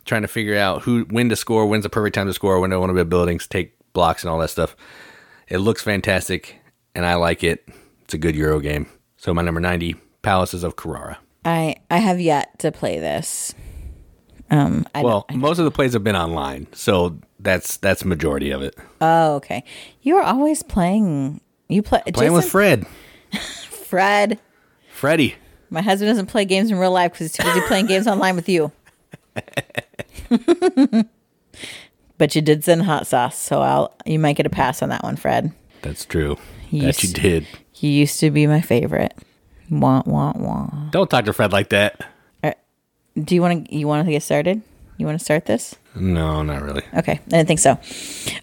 [0.04, 2.70] trying to figure out who when to score, when's the perfect time to score, when
[2.70, 4.76] do I want to build buildings, take blocks, and all that stuff.
[5.48, 6.58] It looks fantastic,
[6.94, 7.68] and I like it.
[8.02, 8.86] It's a good Euro game.
[9.16, 11.18] So my number 90, Palaces of Carrara.
[11.44, 13.54] I, I have yet to play this.
[14.50, 18.62] Um, I Well, most of the plays have been online, so that's that's majority of
[18.62, 18.76] it.
[19.00, 19.62] Oh, okay.
[20.02, 21.40] You are always playing.
[21.68, 22.86] You play Playing with Fred,
[23.68, 24.40] Fred.
[24.90, 25.36] Freddie.
[25.70, 28.36] My husband doesn't play games in real life because he's too busy playing games online
[28.36, 28.70] with you.
[32.18, 35.02] but you did send hot sauce, so I'll you might get a pass on that
[35.02, 35.52] one, Fred.
[35.82, 36.38] That's true.
[36.70, 36.96] Yes.
[36.96, 37.46] That you did.
[37.72, 39.14] He used to be my favorite.
[39.70, 40.70] Wah wah wah.
[40.90, 42.00] Don't talk to Fred like that.
[42.42, 42.52] Uh,
[43.18, 43.74] do you want to?
[43.74, 44.62] You want to get started?
[44.96, 45.74] You want to start this?
[45.94, 46.82] No, not really.
[46.96, 47.78] Okay, I didn't think so.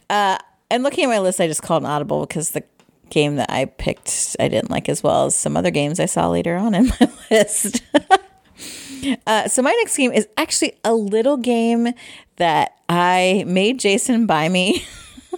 [0.10, 0.38] Uh,
[0.70, 2.64] and looking at my list, I just called an audible because the
[3.10, 6.30] game that I picked I didn't like as well as some other games I saw
[6.30, 7.84] later on in my list.
[9.28, 11.90] uh, so my next game is actually a little game
[12.38, 14.86] that I made Jason buy me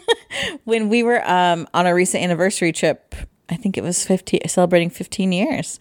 [0.63, 3.15] when we were um, on a recent anniversary trip.
[3.49, 5.79] I think it was 15, celebrating 15 years.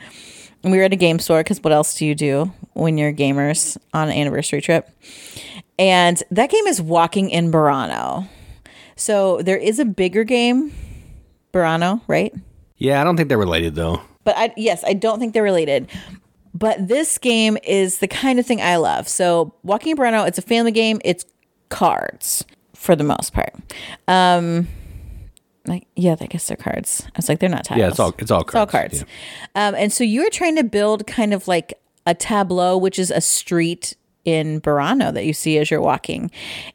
[0.65, 3.77] We were at a game store because what else do you do when you're gamers
[3.93, 4.89] on an anniversary trip?
[5.79, 8.29] And that game is Walking in Burano.
[8.95, 10.73] So there is a bigger game,
[11.53, 12.33] Burano, right?
[12.77, 14.01] Yeah, I don't think they're related though.
[14.25, 15.89] But I yes, I don't think they're related.
[16.55, 19.09] But this game is the kind of thing I love.
[19.09, 21.01] So Walking in Burano, it's a family game.
[21.05, 21.25] It's
[21.71, 22.45] cards
[22.75, 23.55] for the most part.
[24.07, 24.69] Um,
[25.67, 27.05] like yeah, I guess they're cards.
[27.07, 27.79] I was like, they're not tiles.
[27.79, 28.99] Yeah, it's all it's all It's all cards.
[29.01, 29.05] cards.
[29.55, 31.75] Um, and so you're trying to build kind of like
[32.07, 33.95] a tableau, which is a street
[34.25, 36.31] in Burano that you see as you're walking.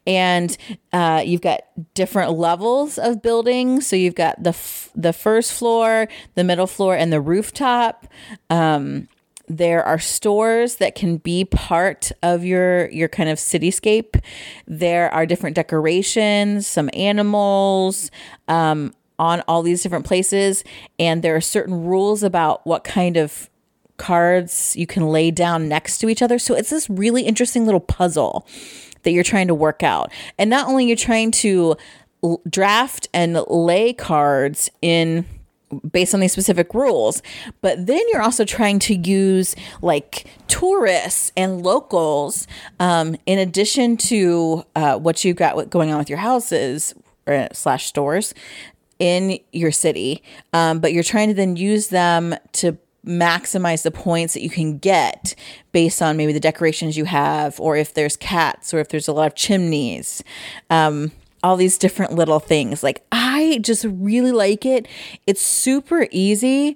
[0.06, 0.58] And
[0.92, 1.62] uh, you've got
[1.94, 3.88] different levels of buildings.
[3.88, 8.06] So you've got the f- the first floor, the middle floor, and the rooftop.
[8.50, 9.08] Um,
[9.48, 14.22] there are stores that can be part of your your kind of cityscape.
[14.68, 18.12] There are different decorations, some animals,
[18.48, 20.64] um, on all these different places,
[21.00, 23.50] and there are certain rules about what kind of
[23.98, 26.38] cards you can lay down next to each other.
[26.38, 28.48] So it's this really interesting little puzzle
[29.04, 30.12] that you're trying to work out.
[30.38, 31.76] And not only you're trying to
[32.50, 35.26] draft and lay cards in
[35.92, 37.22] based on these specific rules.
[37.62, 42.48] But then you're also trying to use like tourists and locals
[42.80, 46.94] um, in addition to uh, what you've got going on with your houses
[47.26, 48.34] or, slash stores
[49.00, 50.24] in your city.
[50.54, 54.78] Um, but you're trying to then use them to maximize the points that you can
[54.78, 55.34] get
[55.72, 59.14] based on maybe the decorations you have or if there's cats or if there's a
[59.14, 60.24] lot of chimneys.
[60.70, 61.12] Um,
[61.44, 62.84] all these different little things.
[62.84, 64.88] Like, I just really like it.
[65.26, 66.76] It's super easy.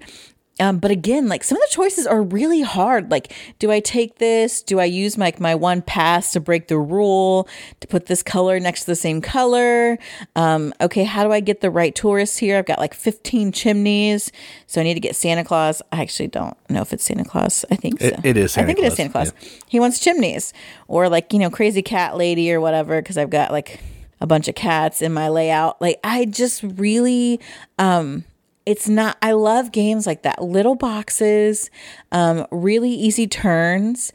[0.61, 3.09] Um, but again, like some of the choices are really hard.
[3.09, 4.61] Like, do I take this?
[4.61, 7.47] Do I use my my one pass to break the rule
[7.79, 9.97] to put this color next to the same color?
[10.35, 12.57] Um, okay, how do I get the right tourists here?
[12.57, 14.31] I've got like 15 chimneys,
[14.67, 15.81] so I need to get Santa Claus.
[15.91, 17.65] I actually don't know if it's Santa Claus.
[17.71, 18.07] I think so.
[18.07, 18.51] it, it is.
[18.51, 18.85] Santa I think Claus.
[18.85, 19.33] it is Santa Claus.
[19.41, 19.49] Yeah.
[19.67, 20.53] He wants chimneys
[20.87, 23.79] or like you know crazy cat lady or whatever because I've got like
[24.21, 25.81] a bunch of cats in my layout.
[25.81, 27.41] Like I just really
[27.79, 28.23] um
[28.65, 30.41] it's not I love games like that.
[30.41, 31.69] Little boxes,
[32.11, 34.13] um really easy turns,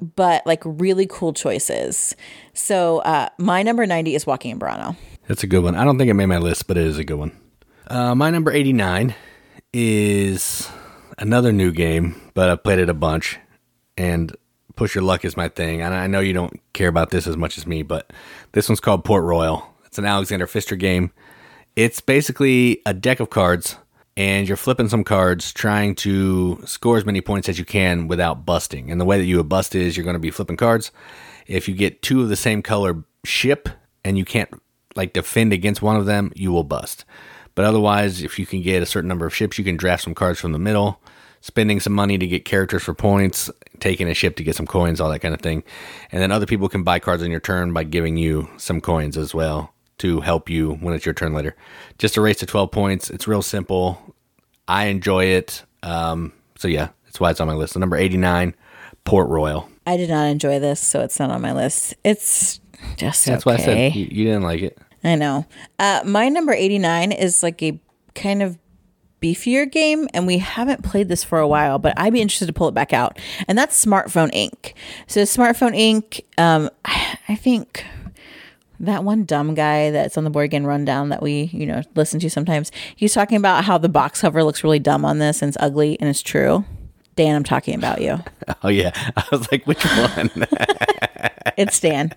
[0.00, 2.14] but like really cool choices.
[2.52, 4.96] So uh my number 90 is Walking in Burano.
[5.26, 5.74] That's a good one.
[5.74, 7.32] I don't think it made my list, but it is a good one.
[7.86, 9.14] Uh my number 89
[9.72, 10.68] is
[11.16, 13.38] another new game, but I've played it a bunch
[13.96, 14.34] and
[14.80, 15.82] push your luck is my thing.
[15.82, 18.10] And I know you don't care about this as much as me, but
[18.52, 19.74] this one's called Port Royal.
[19.84, 21.12] It's an Alexander Pfister game.
[21.76, 23.76] It's basically a deck of cards,
[24.16, 28.46] and you're flipping some cards, trying to score as many points as you can without
[28.46, 28.90] busting.
[28.90, 30.92] And the way that you would bust is you're going to be flipping cards.
[31.46, 33.68] If you get two of the same color ship
[34.02, 34.48] and you can't
[34.96, 37.04] like defend against one of them, you will bust.
[37.54, 40.14] But otherwise, if you can get a certain number of ships, you can draft some
[40.14, 41.02] cards from the middle
[41.40, 43.50] spending some money to get characters for points,
[43.80, 45.62] taking a ship to get some coins, all that kind of thing.
[46.12, 49.16] And then other people can buy cards on your turn by giving you some coins
[49.16, 51.56] as well to help you when it's your turn later.
[51.98, 53.10] Just a race to 12 points.
[53.10, 54.14] It's real simple.
[54.68, 55.64] I enjoy it.
[55.82, 57.74] Um, so yeah, that's why it's on my list.
[57.74, 58.54] The number 89,
[59.04, 59.68] Port Royal.
[59.86, 61.94] I did not enjoy this, so it's not on my list.
[62.04, 62.60] It's
[62.96, 63.50] just That's okay.
[63.50, 64.78] why I said you, you didn't like it.
[65.02, 65.46] I know.
[65.78, 67.80] Uh, my number 89 is like a
[68.14, 68.58] kind of
[69.20, 72.52] beefier game, and we haven't played this for a while, but I'd be interested to
[72.52, 73.18] pull it back out.
[73.48, 74.72] And that's Smartphone Inc.
[75.06, 77.84] So, Smartphone Inc., um, I think
[78.80, 82.18] that one dumb guy that's on the board game rundown that we, you know, listen
[82.20, 85.50] to sometimes, he's talking about how the box cover looks really dumb on this and
[85.50, 86.64] it's ugly, and it's true.
[87.16, 88.18] Dan, I'm talking about you.
[88.62, 88.90] Oh, yeah.
[89.16, 90.30] I was like, which one?
[91.56, 92.12] it's Dan.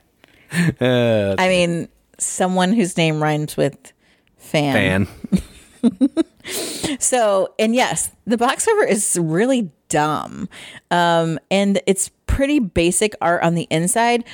[0.81, 1.87] Uh, I mean,
[2.17, 3.93] someone whose name rhymes with
[4.37, 5.05] fan.
[5.05, 6.23] Fan.
[6.99, 10.49] So, and yes, the box cover is really dumb.
[10.91, 14.25] Um, and it's pretty basic art on the inside.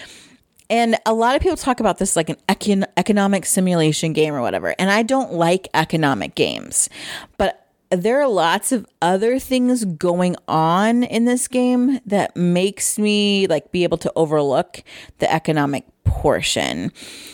[0.70, 4.42] And a lot of people talk about this like an econ- economic simulation game or
[4.42, 4.76] whatever.
[4.78, 6.90] And I don't like economic games.
[7.38, 13.48] But there are lots of other things going on in this game that makes me
[13.48, 14.84] like be able to overlook
[15.18, 16.92] the economic portion.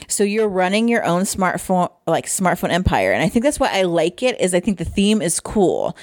[0.07, 3.83] So you're running your own smartphone like smartphone empire and I think that's why I
[3.83, 5.97] like it is I think the theme is cool.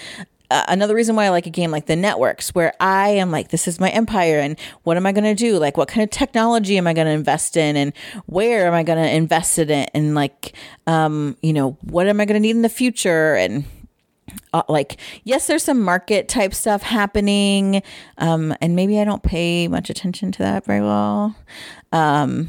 [0.51, 3.49] Uh, another reason why I like a game like the networks, where I am like,
[3.49, 5.59] this is my empire, and what am I going to do?
[5.59, 7.95] Like, what kind of technology am I going to invest in, and
[8.27, 10.55] where am I going to invest in it, and like,
[10.87, 13.65] um, you know, what am I going to need in the future, and
[14.53, 17.83] uh, like yes there's some market type stuff happening
[18.19, 21.35] um, and maybe i don't pay much attention to that very well
[21.93, 22.49] um,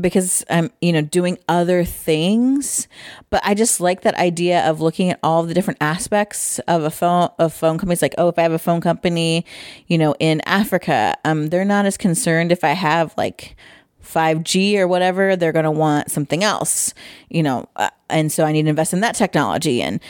[0.00, 2.88] because i'm you know doing other things
[3.30, 6.90] but i just like that idea of looking at all the different aspects of a
[6.90, 9.44] phone of phone companies like oh if i have a phone company
[9.86, 13.56] you know in africa um, they're not as concerned if i have like
[14.02, 16.94] 5G or whatever, they're going to want something else,
[17.28, 17.68] you know.
[17.76, 19.82] Uh, and so I need to invest in that technology.
[19.82, 20.00] And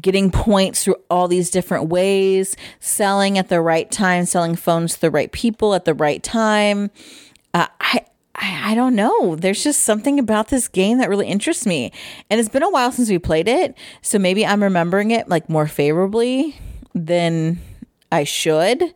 [0.00, 5.00] getting points through all these different ways, selling at the right time, selling phones to
[5.00, 6.90] the right people at the right time.
[7.54, 9.36] Uh, I, I, I don't know.
[9.36, 11.92] There's just something about this game that really interests me.
[12.30, 13.76] And it's been a while since we played it.
[14.02, 16.56] So maybe I'm remembering it like more favorably
[16.94, 17.58] than
[18.12, 18.94] I should.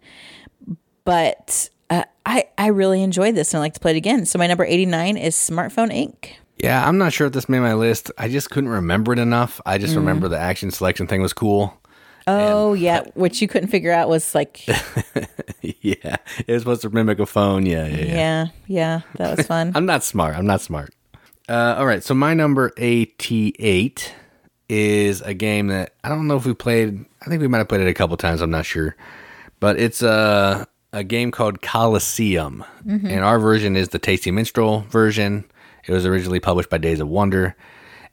[1.05, 4.27] But uh, I, I really enjoyed this and I'd like to play it again.
[4.27, 6.35] So my number 89 is Smartphone Inc.
[6.57, 8.11] Yeah, I'm not sure if this made my list.
[8.19, 9.61] I just couldn't remember it enough.
[9.67, 9.99] I just mm.
[9.99, 11.79] remember the action selection thing was cool.
[12.27, 14.67] Oh yeah, which you couldn't figure out was like
[15.61, 17.67] yeah, it was supposed to mimic a phone.
[17.67, 18.15] Yeah, yeah, yeah.
[18.15, 19.73] yeah, yeah, that was fun.
[19.75, 20.37] I'm not smart.
[20.37, 20.95] I'm not smart.
[21.49, 24.15] Uh, all right, so my number 88
[24.69, 27.05] is a game that I don't know if we played.
[27.21, 28.41] I think we might have played it a couple times.
[28.41, 28.97] I'm not sure,
[29.59, 35.45] but it's a a game called Colosseum, and our version is the Tasty Minstrel version.
[35.87, 37.57] It was originally published by Days of Wonder,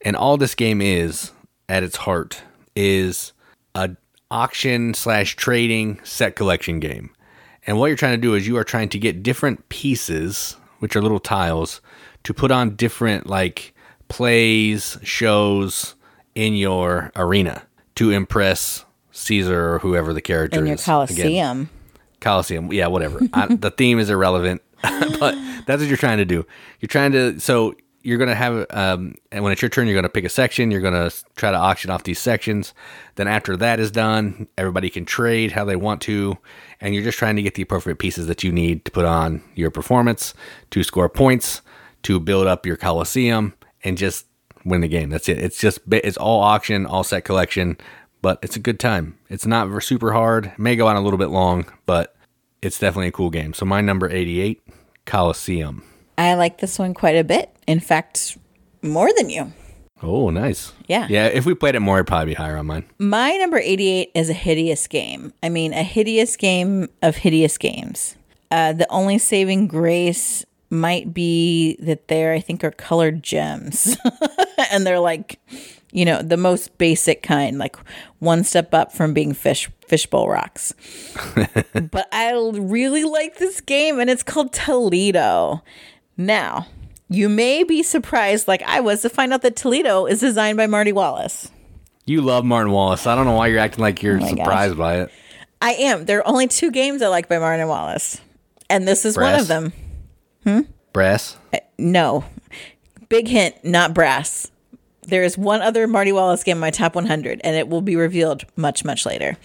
[0.01, 1.32] and all this game is
[1.67, 2.41] at its heart
[2.75, 3.34] is
[3.75, 3.91] a
[4.32, 7.12] auction slash trading set collection game.
[7.67, 10.95] And what you're trying to do is you are trying to get different pieces, which
[10.95, 11.82] are little tiles,
[12.23, 13.73] to put on different like
[14.08, 15.95] plays, shows
[16.36, 17.63] in your arena
[17.95, 20.82] to impress Caesar or whoever the character In your is.
[20.82, 21.69] Again, Colosseum.
[22.19, 22.73] Colosseum.
[22.73, 23.19] Yeah, whatever.
[23.34, 25.36] I, the theme is irrelevant, but
[25.69, 26.45] that's what you're trying to do.
[26.79, 27.39] You're trying to.
[27.39, 30.71] So you're gonna have, um, and when it's your turn, you're gonna pick a section.
[30.71, 32.73] You're gonna try to auction off these sections.
[33.15, 36.38] Then after that is done, everybody can trade how they want to,
[36.82, 39.43] and you're just trying to get the appropriate pieces that you need to put on
[39.53, 40.34] your performance
[40.71, 41.62] to score points
[42.03, 43.53] to build up your Coliseum
[43.84, 44.25] and just
[44.65, 45.10] win the game.
[45.10, 45.38] That's it.
[45.38, 47.77] It's just it's all auction, all set collection,
[48.21, 49.17] but it's a good time.
[49.29, 50.47] It's not super hard.
[50.47, 52.15] It may go on a little bit long, but
[52.62, 53.53] it's definitely a cool game.
[53.53, 54.62] So my number 88,
[55.09, 55.81] Colosseum.
[56.19, 57.49] I like this one quite a bit.
[57.65, 58.37] In fact,
[58.83, 59.51] more than you.
[60.03, 60.71] Oh, nice.
[60.87, 61.07] Yeah.
[61.09, 62.85] Yeah, if we played it more, it'd probably be higher on mine.
[62.99, 65.33] My number 88 is a hideous game.
[65.41, 68.17] I mean, a hideous game of hideous games.
[68.51, 73.97] Uh, the only saving grace might be that there, I think, are colored gems.
[74.71, 75.39] and they're like,
[75.91, 77.75] you know, the most basic kind, like
[78.19, 80.73] one step up from being fish fishbowl rocks.
[81.91, 85.63] but I really like this game, and it's called Toledo.
[86.17, 86.67] Now,
[87.10, 90.67] you may be surprised, like I was, to find out that Toledo is designed by
[90.67, 91.49] Marty Wallace.
[92.06, 93.08] You love Martin Wallace.
[93.08, 95.12] I don't know why you're acting like you're Oh surprised by it.
[95.62, 96.06] I am.
[96.06, 98.19] There are only two games I like by Martin Wallace,
[98.69, 99.73] and this is one of them.
[100.43, 100.62] Hmm
[100.93, 101.38] brass?
[101.78, 102.25] No,
[103.08, 104.52] big hint, not brass.
[105.09, 107.95] There is one other Marty Wallace game in my top 100, and it will be
[107.95, 109.37] revealed much, much later.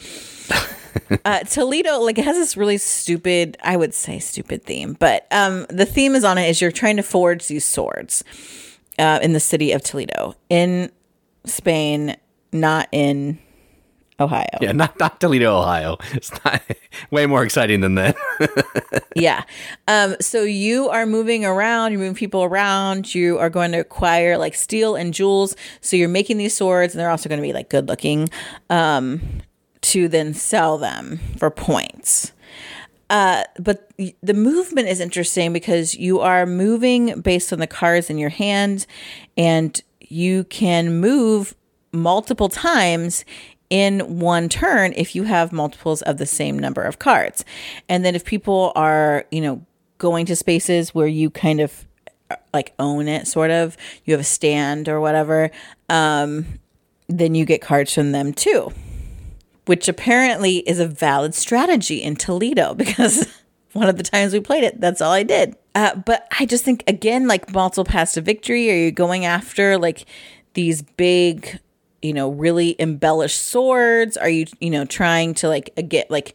[1.24, 5.66] uh, Toledo, like, it has this really stupid, I would say stupid theme, but um,
[5.68, 8.24] the theme is on it is you're trying to forge these swords
[8.98, 10.90] uh, in the city of Toledo in
[11.44, 12.16] Spain,
[12.52, 13.38] not in
[14.20, 14.46] Ohio.
[14.60, 15.96] Yeah, not, not Toledo, Ohio.
[16.12, 16.62] It's not
[17.10, 18.16] way more exciting than that.
[19.16, 19.42] yeah.
[19.88, 24.38] Um, so you are moving around, you're moving people around, you are going to acquire
[24.38, 25.56] like steel and jewels.
[25.80, 28.28] So you're making these swords, and they're also going to be like good looking
[28.70, 29.42] um,
[29.82, 32.32] to then sell them for points.
[33.10, 33.90] Uh, but
[34.22, 38.86] the movement is interesting because you are moving based on the cards in your hand,
[39.36, 41.54] and you can move
[41.92, 43.24] multiple times
[43.70, 47.44] in one turn if you have multiples of the same number of cards.
[47.88, 49.64] And then if people are, you know,
[49.98, 51.86] going to spaces where you kind of
[52.52, 55.50] like own it, sort of, you have a stand or whatever,
[55.88, 56.46] um,
[57.08, 58.72] then you get cards from them too
[59.66, 63.26] which apparently is a valid strategy in Toledo because
[63.72, 65.56] one of the times we played it, that's all I did.
[65.74, 69.76] Uh, but I just think, again, like multiple paths to victory, are you going after
[69.76, 70.06] like
[70.54, 71.58] these big,
[72.04, 74.16] you know, really embellish swords?
[74.16, 76.34] Are you, you know, trying to like get like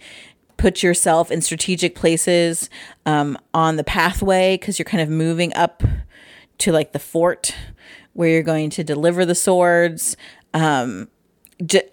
[0.58, 2.70] put yourself in strategic places
[3.06, 5.84] um, on the pathway because you're kind of moving up
[6.58, 7.56] to like the fort
[8.14, 10.18] where you're going to deliver the swords?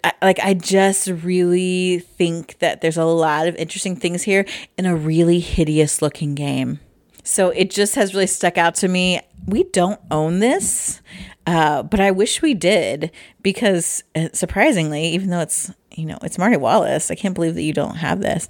[0.04, 4.46] I- like I just really think that there's a lot of interesting things here
[4.78, 6.80] in a really hideous looking game.
[7.24, 9.20] So it just has really stuck out to me.
[9.46, 11.00] We don't own this,
[11.46, 13.10] uh, but I wish we did
[13.42, 17.62] because uh, surprisingly, even though it's you know it's Marty Wallace, I can't believe that
[17.62, 18.48] you don't have this.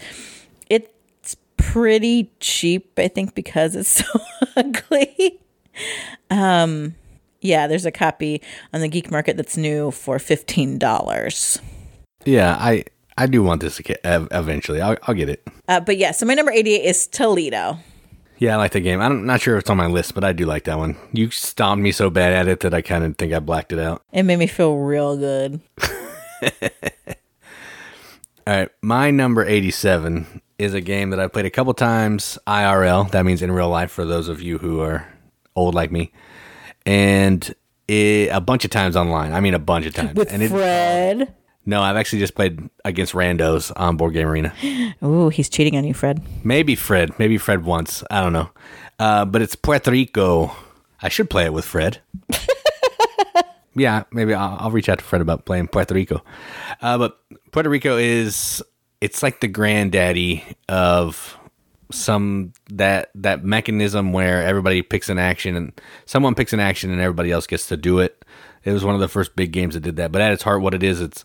[0.70, 4.04] It's pretty cheap, I think, because it's so
[4.56, 5.40] ugly.
[7.40, 8.42] Yeah, there's a copy
[8.72, 11.58] on the geek market that's new for fifteen dollars.
[12.24, 12.84] yeah, I
[13.18, 14.80] I do want this eventually.
[14.80, 15.46] I'll, I'll get it.
[15.68, 17.78] Uh, but yeah, so my number eighty-eight is Toledo.
[18.38, 19.00] Yeah, I like the game.
[19.00, 20.96] I'm not sure if it's on my list, but I do like that one.
[21.12, 23.78] You stomped me so bad at it that I kind of think I blacked it
[23.78, 24.02] out.
[24.12, 25.60] It made me feel real good.
[28.46, 33.10] All right, my number 87 is a game that I played a couple times IRL.
[33.10, 35.08] That means in real life for those of you who are
[35.56, 36.12] old like me.
[36.84, 37.54] And
[37.88, 39.32] it, a bunch of times online.
[39.32, 40.14] I mean, a bunch of times.
[40.14, 41.34] With and it, Fred.
[41.66, 44.54] No, I've actually just played against randos on Board Game Arena.
[45.04, 46.22] Ooh, he's cheating on you, Fred.
[46.44, 47.18] Maybe Fred.
[47.18, 48.04] Maybe Fred once.
[48.10, 48.50] I don't know.
[48.98, 50.54] Uh, but it's Puerto Rico.
[51.02, 52.00] I should play it with Fred.
[53.74, 56.22] yeah, maybe I'll, I'll reach out to Fred about playing Puerto Rico.
[56.80, 58.62] Uh, but Puerto Rico is
[59.00, 61.36] it's like the granddaddy of
[61.90, 65.72] some that that mechanism where everybody picks an action and
[66.04, 68.24] someone picks an action and everybody else gets to do it.
[68.64, 70.10] It was one of the first big games that did that.
[70.10, 71.24] But at its heart, what it is, it's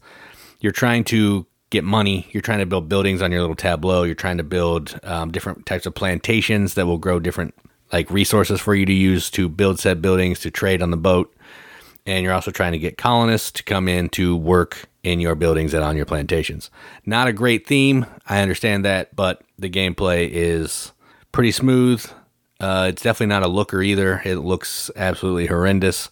[0.62, 2.28] you're trying to get money.
[2.32, 4.04] You're trying to build buildings on your little tableau.
[4.04, 7.54] You're trying to build um, different types of plantations that will grow different
[7.92, 11.34] like resources for you to use to build said buildings to trade on the boat.
[12.06, 15.74] And you're also trying to get colonists to come in to work in your buildings
[15.74, 16.70] and on your plantations.
[17.06, 20.92] Not a great theme, I understand that, but the gameplay is
[21.32, 22.06] pretty smooth.
[22.60, 24.22] Uh, it's definitely not a looker either.
[24.24, 26.10] It looks absolutely horrendous,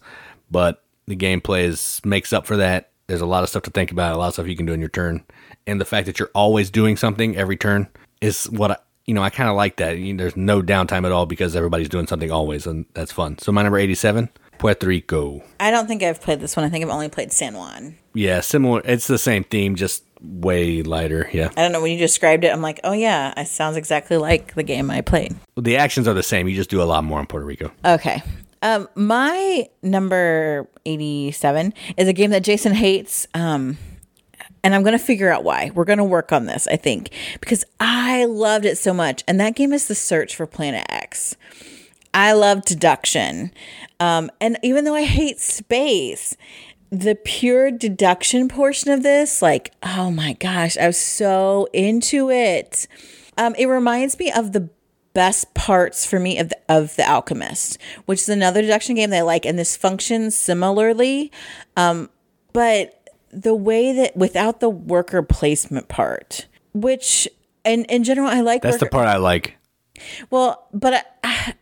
[0.50, 2.89] but the gameplay is makes up for that.
[3.10, 4.72] There's a lot of stuff to think about, a lot of stuff you can do
[4.72, 5.24] in your turn,
[5.66, 7.88] and the fact that you're always doing something every turn
[8.20, 9.22] is what I, you know.
[9.24, 9.98] I kind of like that.
[9.98, 13.36] You there's no downtime at all because everybody's doing something always, and that's fun.
[13.38, 15.42] So my number 87, Puerto Rico.
[15.58, 16.64] I don't think I've played this one.
[16.64, 17.96] I think I've only played San Juan.
[18.14, 18.80] Yeah, similar.
[18.84, 21.28] It's the same theme, just way lighter.
[21.32, 22.52] Yeah, I don't know when you described it.
[22.52, 25.34] I'm like, oh yeah, it sounds exactly like the game I played.
[25.56, 26.46] the actions are the same.
[26.46, 27.72] You just do a lot more in Puerto Rico.
[27.84, 28.22] Okay.
[28.62, 33.26] Um, my number 87 is a game that Jason hates.
[33.34, 33.78] Um,
[34.62, 35.70] and I'm going to figure out why.
[35.74, 39.24] We're going to work on this, I think, because I loved it so much.
[39.26, 41.36] And that game is The Search for Planet X.
[42.12, 43.52] I love deduction.
[43.98, 46.36] Um, and even though I hate space,
[46.90, 52.88] the pure deduction portion of this, like, oh my gosh, I was so into it.
[53.38, 54.68] Um, it reminds me of the
[55.12, 59.18] best parts for me of the, of the Alchemist, which is another deduction game that
[59.18, 61.32] I like, and this functions similarly.
[61.76, 62.10] Um,
[62.52, 62.96] but
[63.32, 67.28] the way that without the worker placement part, which
[67.64, 68.62] in in general I like.
[68.62, 69.56] That's the part I like.
[70.30, 71.54] well, but I,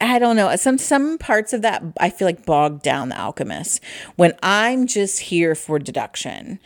[0.00, 0.54] I don't know.
[0.56, 3.82] Some some parts of that I feel like bogged down the alchemist
[4.16, 6.58] when I'm just here for deduction.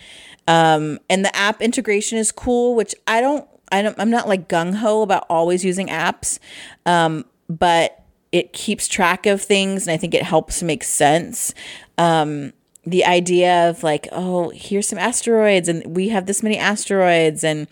[0.48, 3.46] Um, and the app integration is cool, which I don't.
[3.72, 3.98] I don't.
[3.98, 6.38] I'm not like gung ho about always using apps,
[6.84, 8.02] um, but
[8.32, 11.54] it keeps track of things, and I think it helps make sense.
[11.98, 12.52] Um,
[12.84, 17.66] the idea of like, oh, here's some asteroids, and we have this many asteroids, and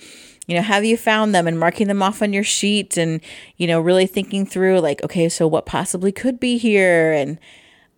[0.47, 3.21] you know, have you found them and marking them off on your sheet, and
[3.57, 7.39] you know, really thinking through like, okay, so what possibly could be here, and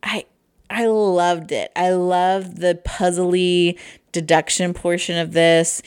[0.03, 0.26] I,
[0.68, 1.72] I loved it.
[1.76, 3.78] I loved the puzzly
[4.12, 5.82] deduction portion of this.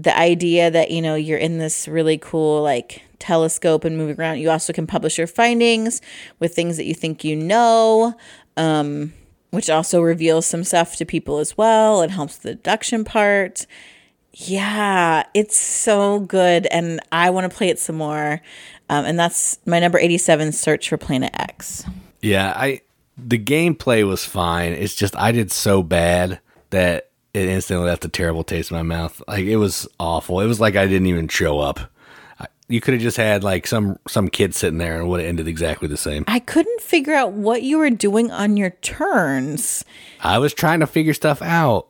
[0.00, 4.38] The idea that you know you're in this really cool like telescope and moving around.
[4.38, 6.00] You also can publish your findings
[6.38, 8.14] with things that you think you know.
[8.56, 9.12] Um,
[9.50, 13.66] which also reveals some stuff to people as well and helps the deduction part.
[14.32, 18.40] Yeah, it's so good, and I want to play it some more.
[18.88, 20.52] Um, and that's my number eighty-seven.
[20.52, 21.84] Search for Planet X.
[22.22, 22.82] Yeah, I
[23.18, 24.72] the gameplay was fine.
[24.72, 26.40] It's just I did so bad
[26.70, 29.22] that it instantly left a terrible taste in my mouth.
[29.28, 30.40] Like it was awful.
[30.40, 31.80] It was like I didn't even show up.
[32.40, 35.20] I- You could have just had like some some kid sitting there and it would
[35.20, 36.24] have ended exactly the same.
[36.26, 39.84] I couldn't figure out what you were doing on your turns.
[40.20, 41.88] I was trying to figure stuff out.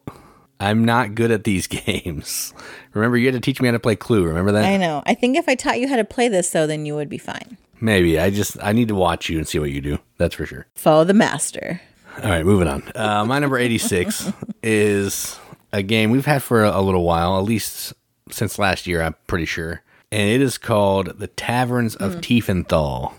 [0.62, 2.52] I'm not good at these games.
[2.92, 4.24] Remember, you had to teach me how to play Clue.
[4.24, 4.64] Remember that?
[4.66, 5.02] I know.
[5.06, 7.16] I think if I taught you how to play this, though, then you would be
[7.18, 7.56] fine.
[7.80, 8.18] Maybe.
[8.18, 9.98] I just I need to watch you and see what you do.
[10.18, 10.66] That's for sure.
[10.74, 11.80] Follow the master.
[12.22, 12.82] All right, moving on.
[12.94, 14.30] Uh, my number 86
[14.62, 15.38] is
[15.72, 17.94] a game we've had for a, a little while, at least
[18.30, 19.82] since last year, I'm pretty sure.
[20.12, 23.14] And it is called The Taverns of Tiefenthal.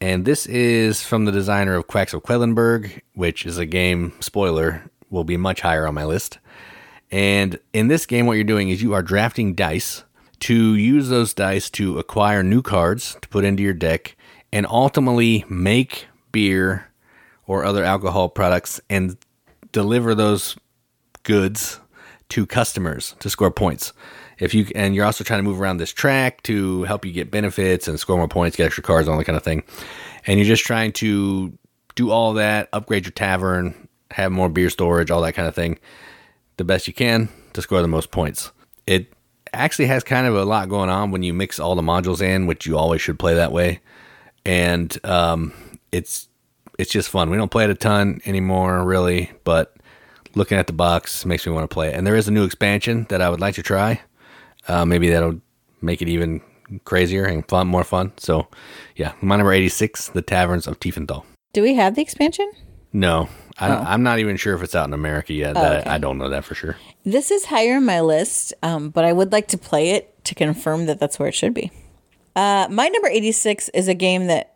[0.00, 4.88] And this is from the designer of Quacks of Quedlinburg, which is a game, spoiler,
[5.10, 6.38] will be much higher on my list.
[7.10, 10.04] And in this game, what you're doing is you are drafting dice
[10.40, 14.16] to use those dice to acquire new cards to put into your deck
[14.52, 16.88] and ultimately make beer
[17.48, 19.16] or other alcohol products and
[19.72, 20.56] deliver those
[21.24, 21.80] goods
[22.28, 23.92] to customers to score points.
[24.38, 27.32] If you and you're also trying to move around this track to help you get
[27.32, 29.64] benefits and score more points, get extra cards, all that kind of thing.
[30.26, 31.58] And you're just trying to
[31.96, 35.78] do all that, upgrade your tavern, have more beer storage, all that kind of thing,
[36.56, 38.52] the best you can to score the most points.
[38.86, 39.12] It
[39.52, 42.46] actually has kind of a lot going on when you mix all the modules in,
[42.46, 43.80] which you always should play that way.
[44.44, 45.52] And um,
[45.90, 46.28] it's
[46.78, 47.28] it's just fun.
[47.30, 49.76] We don't play it a ton anymore, really, but
[50.34, 51.94] looking at the box makes me want to play it.
[51.94, 54.00] And there is a new expansion that I would like to try.
[54.68, 55.40] Uh, maybe that'll
[55.82, 56.40] make it even
[56.84, 58.12] crazier and fun, more fun.
[58.16, 58.46] So,
[58.96, 61.24] yeah, my number eighty-six, the Taverns of Tiefenthal.
[61.52, 62.50] Do we have the expansion?
[62.92, 65.54] No, I, I'm not even sure if it's out in America yet.
[65.54, 65.90] That okay.
[65.90, 66.76] I don't know that for sure.
[67.04, 70.34] This is higher on my list, um, but I would like to play it to
[70.34, 71.70] confirm that that's where it should be.
[72.36, 74.54] Uh, my number 86 is a game that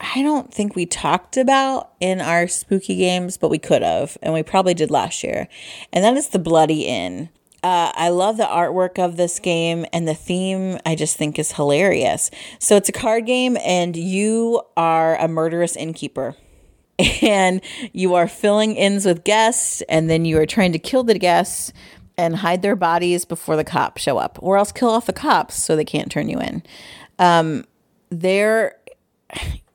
[0.00, 4.32] I don't think we talked about in our spooky games, but we could have, and
[4.32, 5.48] we probably did last year.
[5.92, 7.30] And that is the Bloody Inn.
[7.64, 11.52] Uh, I love the artwork of this game and the theme I just think is
[11.52, 12.30] hilarious.
[12.60, 16.36] So it's a card game, and you are a murderous innkeeper.
[17.22, 17.60] And
[17.92, 21.72] you are filling inns with guests, and then you are trying to kill the guests
[22.16, 25.54] and hide their bodies before the cops show up, or else kill off the cops
[25.54, 26.64] so they can't turn you in.
[27.20, 27.64] Um,
[28.10, 28.78] there,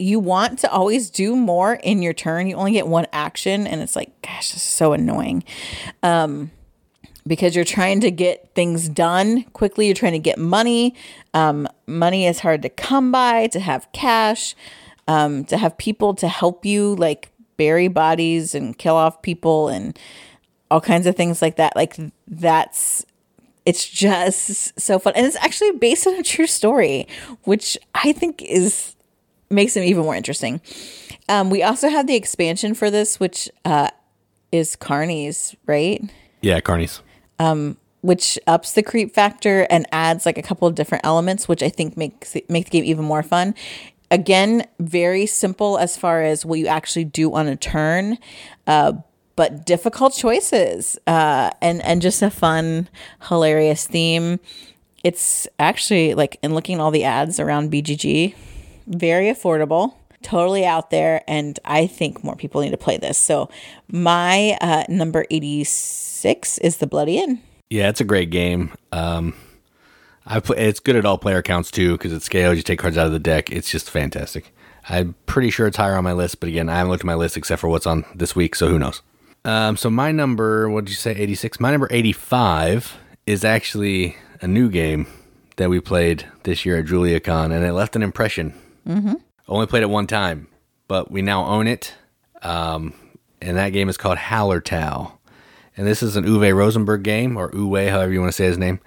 [0.03, 2.47] you want to always do more in your turn.
[2.47, 5.43] You only get one action, and it's like, gosh, this is so annoying.
[6.01, 6.51] Um,
[7.25, 9.85] because you're trying to get things done quickly.
[9.85, 10.93] You're trying to get money.
[11.33, 14.55] Um, money is hard to come by, to have cash,
[15.07, 19.97] um, to have people to help you, like bury bodies and kill off people and
[20.69, 21.75] all kinds of things like that.
[21.75, 21.95] Like
[22.27, 23.05] that's
[23.65, 25.13] it's just so fun.
[25.15, 27.07] And it's actually based on a true story,
[27.43, 28.95] which I think is
[29.53, 30.61] makes them even more interesting.
[31.29, 33.89] Um, we also have the expansion for this, which uh,
[34.51, 36.01] is Carnies, right?
[36.41, 37.01] Yeah, Carnies.
[38.01, 41.69] Which ups the creep factor and adds like a couple of different elements, which I
[41.69, 43.55] think makes it, make the game even more fun.
[44.11, 48.17] Again, very simple as far as what you actually do on a turn,
[48.67, 48.93] uh,
[49.37, 52.89] but difficult choices uh, and and just a fun,
[53.29, 54.41] hilarious theme.
[55.03, 58.35] It's actually like in looking at all the ads around BGG,
[58.87, 63.17] very affordable, totally out there, and I think more people need to play this.
[63.17, 63.49] So
[63.91, 67.41] my uh, number eighty six is the Bloody Inn.
[67.69, 68.71] Yeah, it's a great game.
[68.91, 69.33] Um,
[70.25, 72.57] I play, it's good at all player counts too because it scales.
[72.57, 73.51] You take cards out of the deck.
[73.51, 74.53] It's just fantastic.
[74.89, 77.15] I'm pretty sure it's higher on my list, but again, I haven't looked at my
[77.15, 79.01] list except for what's on this week, so who knows?
[79.45, 81.59] Um, so my number, what did you say, 86?
[81.59, 85.07] My number 85 is actually a new game
[85.55, 88.53] that we played this year at JuliaCon, and it left an impression.
[88.87, 89.13] Mm-hmm.
[89.47, 90.47] Only played it one time,
[90.87, 91.93] but we now own it.
[92.41, 92.93] Um,
[93.41, 95.11] and that game is called Hallertau.
[95.75, 98.57] And this is an Uwe Rosenberg game, or Uwe, however you want to say his
[98.57, 98.79] name.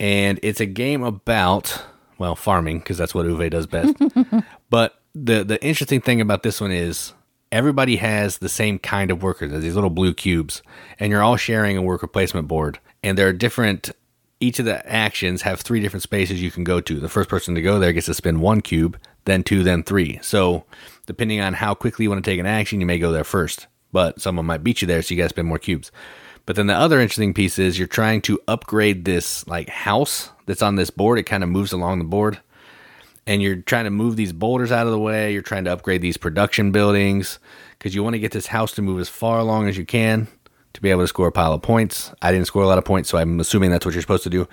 [0.00, 1.82] And it's a game about,
[2.18, 3.94] well, farming, because that's what Uwe does best.
[4.70, 7.12] but the, the interesting thing about this one is
[7.50, 10.62] everybody has the same kind of workers, these little blue cubes,
[10.98, 12.78] and you're all sharing a worker placement board.
[13.02, 13.90] And there are different,
[14.40, 17.00] each of the actions have three different spaces you can go to.
[17.00, 18.98] The first person to go there gets to spin one cube,
[19.28, 20.18] then two, then three.
[20.22, 20.64] So
[21.06, 23.66] depending on how quickly you want to take an action, you may go there first,
[23.92, 25.90] but someone might beat you there, so you got to spend more cubes.
[26.46, 30.62] But then the other interesting piece is you're trying to upgrade this like house that's
[30.62, 31.18] on this board.
[31.18, 32.40] It kind of moves along the board
[33.28, 35.34] and you're trying to move these boulders out of the way.
[35.34, 37.38] You're trying to upgrade these production buildings
[37.78, 40.28] because you want to get this house to move as far along as you can
[40.72, 42.10] to be able to score a pile of points.
[42.22, 44.30] I didn't score a lot of points, so I'm assuming that's what you're supposed to
[44.30, 44.48] do.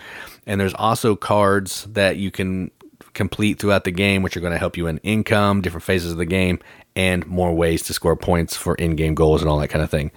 [0.45, 2.69] And there's also cards that you can
[3.15, 6.17] complete throughout the game, which are going to help you in income, different phases of
[6.17, 6.59] the game,
[6.95, 9.89] and more ways to score points for in game goals and all that kind of
[9.89, 10.11] thing.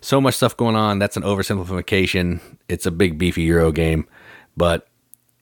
[0.00, 0.98] So much stuff going on.
[0.98, 2.40] That's an oversimplification.
[2.68, 4.06] It's a big, beefy Euro game,
[4.56, 4.88] but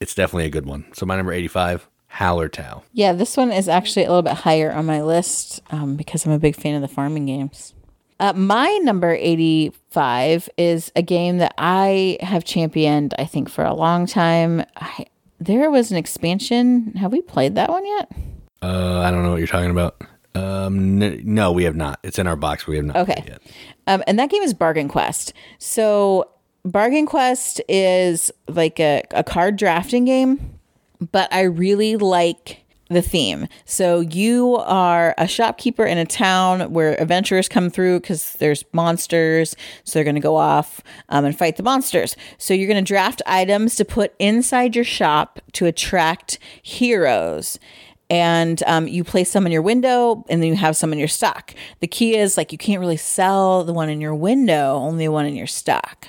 [0.01, 0.87] it's definitely a good one.
[0.95, 2.83] So, my number 85, Hallertau.
[2.93, 6.33] Yeah, this one is actually a little bit higher on my list um, because I'm
[6.33, 7.75] a big fan of the farming games.
[8.19, 13.73] Uh, my number 85 is a game that I have championed, I think, for a
[13.73, 14.63] long time.
[14.77, 15.07] I,
[15.41, 16.93] there was an expansion.
[16.95, 18.13] Have we played that one yet?
[18.63, 20.03] Uh, I don't know what you're talking about.
[20.35, 21.99] Um, n- no, we have not.
[22.03, 22.67] It's in our box.
[22.67, 22.97] We have not.
[22.97, 23.25] Okay.
[23.27, 23.43] Yet.
[23.87, 25.33] Um, and that game is Bargain Quest.
[25.59, 26.31] So,
[26.65, 30.59] Bargain Quest is like a, a card drafting game,
[31.11, 33.47] but I really like the theme.
[33.65, 39.57] So, you are a shopkeeper in a town where adventurers come through because there's monsters.
[39.85, 42.17] So, they're going to go off um, and fight the monsters.
[42.37, 47.59] So, you're going to draft items to put inside your shop to attract heroes
[48.11, 51.09] and um, you place some in your window and then you have some in your
[51.09, 51.55] stock.
[51.79, 55.27] The key is like you can't really sell the one in your window, only one
[55.27, 56.09] in your stock.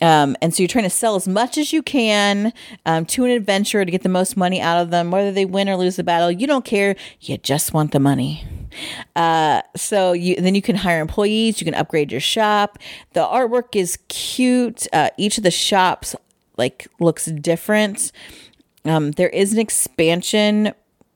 [0.00, 2.52] Um, and so you're trying to sell as much as you can
[2.86, 5.68] um, to an adventurer to get the most money out of them, whether they win
[5.68, 6.30] or lose the battle.
[6.30, 6.96] You don't care.
[7.20, 8.44] You just want the money.
[9.16, 11.60] Uh, so you then you can hire employees.
[11.60, 12.78] You can upgrade your shop.
[13.12, 14.86] The artwork is cute.
[14.92, 16.14] Uh, each of the shops
[16.56, 18.12] like looks different.
[18.84, 20.72] Um, there is an expansion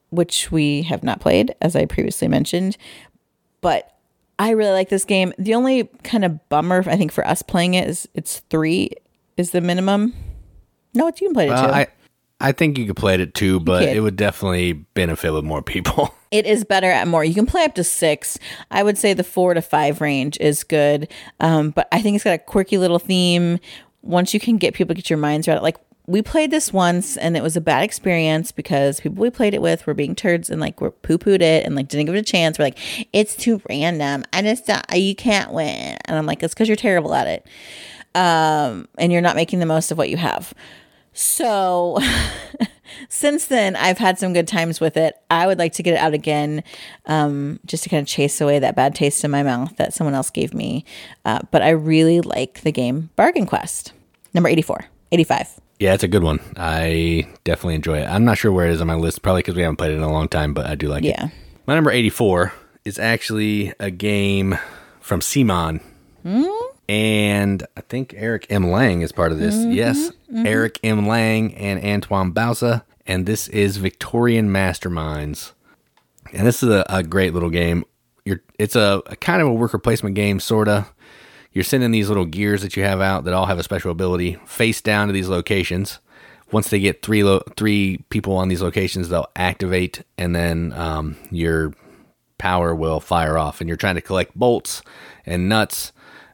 [0.09, 2.77] which we have not played, as I previously mentioned.
[3.61, 3.94] But
[4.37, 5.33] I really like this game.
[5.37, 8.91] The only kind of bummer, I think, for us playing it is it's three
[9.37, 10.13] is the minimum.
[10.93, 11.55] No, it's you can play it too.
[11.55, 11.87] I,
[12.39, 16.13] I think you could play it too, but it would definitely benefit with more people.
[16.31, 17.23] it is better at more.
[17.23, 18.37] You can play up to six.
[18.71, 21.11] I would say the four to five range is good.
[21.39, 23.59] Um, but I think it's got a quirky little theme.
[24.01, 25.77] Once you can get people to get your minds around it, like
[26.07, 29.61] we played this once and it was a bad experience because people we played it
[29.61, 32.19] with were being turds and like were poo pooed it and like didn't give it
[32.19, 32.59] a chance.
[32.59, 34.23] We're like, it's too random.
[34.31, 35.97] I just, uh, you can't win.
[36.05, 37.47] And I'm like, it's because you're terrible at it.
[38.13, 40.53] Um, and you're not making the most of what you have.
[41.13, 41.97] So
[43.09, 45.15] since then, I've had some good times with it.
[45.31, 46.63] I would like to get it out again
[47.07, 50.13] um, just to kind of chase away that bad taste in my mouth that someone
[50.13, 50.85] else gave me.
[51.23, 53.91] Uh, but I really like the game Bargain Quest,
[54.33, 55.61] number 84, 85.
[55.79, 56.39] Yeah, it's a good one.
[56.55, 58.05] I definitely enjoy it.
[58.05, 59.95] I'm not sure where it is on my list, probably because we haven't played it
[59.95, 61.09] in a long time, but I do like it.
[61.09, 61.29] Yeah.
[61.65, 62.53] My number 84
[62.85, 64.57] is actually a game
[65.01, 65.81] from CMON.
[66.23, 66.45] Hmm?
[66.87, 68.69] And I think Eric M.
[68.69, 69.55] Lang is part of this.
[69.55, 70.45] Mm-hmm, yes, mm-hmm.
[70.45, 71.07] Eric M.
[71.07, 72.83] Lang and Antoine Bauza.
[73.07, 75.51] And this is Victorian Masterminds.
[76.31, 77.85] And this is a, a great little game.
[78.23, 80.91] You're, it's a, a kind of a worker placement game, sort of.
[81.55, 84.37] You're sending these little gears that you have out that all have a special ability
[84.45, 85.99] face down to these locations.
[86.51, 91.15] Once they get three lo- three people on these locations, they'll activate, and then um,
[91.31, 91.73] your
[92.37, 93.61] power will fire off.
[93.61, 94.81] And you're trying to collect bolts
[95.25, 95.93] and nuts,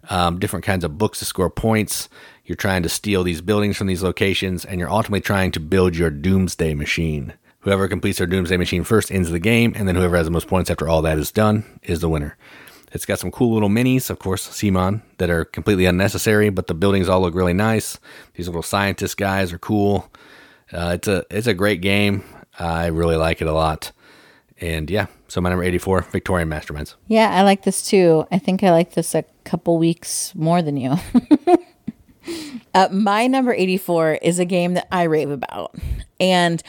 [0.09, 2.09] um, different kinds of books to score points.
[2.43, 5.95] You're trying to steal these buildings from these locations, and you're ultimately trying to build
[5.95, 7.33] your doomsday machine.
[7.59, 10.47] Whoever completes their doomsday machine first ends the game, and then whoever has the most
[10.47, 12.35] points after all that is done is the winner.
[12.93, 16.73] It's got some cool little minis, of course, CMON, that are completely unnecessary, but the
[16.73, 17.99] buildings all look really nice.
[18.33, 20.11] These little scientist guys are cool.
[20.73, 22.23] Uh, it's a it's a great game.
[22.59, 23.91] I really like it a lot.
[24.59, 26.95] And yeah, so my number 84, Victorian Masterminds.
[27.07, 28.27] Yeah, I like this too.
[28.31, 30.97] I think I like this a couple weeks more than you.
[32.73, 35.75] uh, my number 84 is a game that I rave about.
[36.19, 36.61] And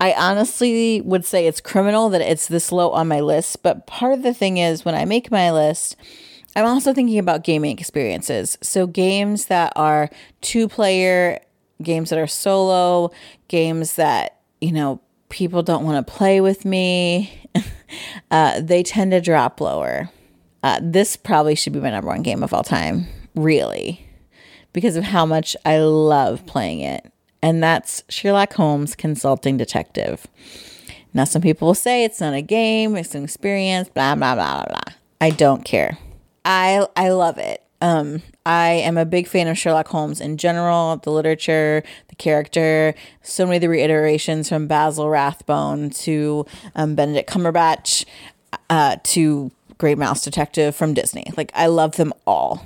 [0.00, 3.62] I honestly would say it's criminal that it's this low on my list.
[3.62, 5.96] But part of the thing is, when I make my list,
[6.54, 8.58] I'm also thinking about gaming experiences.
[8.62, 11.40] So, games that are two player,
[11.82, 13.10] games that are solo,
[13.48, 17.48] games that, you know, people don't want to play with me,
[18.30, 20.10] uh, they tend to drop lower.
[20.62, 24.06] Uh, this probably should be my number one game of all time, really,
[24.72, 27.12] because of how much I love playing it.
[27.42, 30.26] And that's Sherlock Holmes Consulting Detective.
[31.14, 34.64] Now, some people will say it's not a game, it's an experience, blah, blah, blah,
[34.64, 34.94] blah, blah.
[35.20, 35.98] I don't care.
[36.44, 37.62] I, I love it.
[37.80, 42.94] Um, I am a big fan of Sherlock Holmes in general, the literature, the character,
[43.22, 48.04] so many of the reiterations from Basil Rathbone to um, Benedict Cumberbatch
[48.70, 51.26] uh, to Great Mouse Detective from Disney.
[51.36, 52.64] Like, I love them all.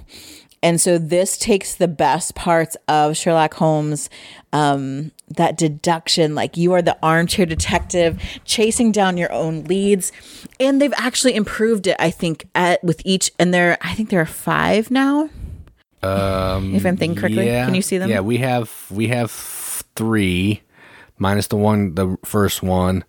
[0.62, 4.10] And so this takes the best parts of Sherlock Holmes,
[4.52, 10.12] um, that deduction, like you are the armchair detective chasing down your own leads.
[10.58, 14.20] And they've actually improved it, I think, at with each and there I think there
[14.20, 15.30] are five now.
[16.02, 17.46] Um, if I'm thinking correctly.
[17.46, 17.64] yeah.
[17.64, 18.10] Can you see them?
[18.10, 20.62] Yeah, we have we have three,
[21.18, 23.04] minus the one, the first one,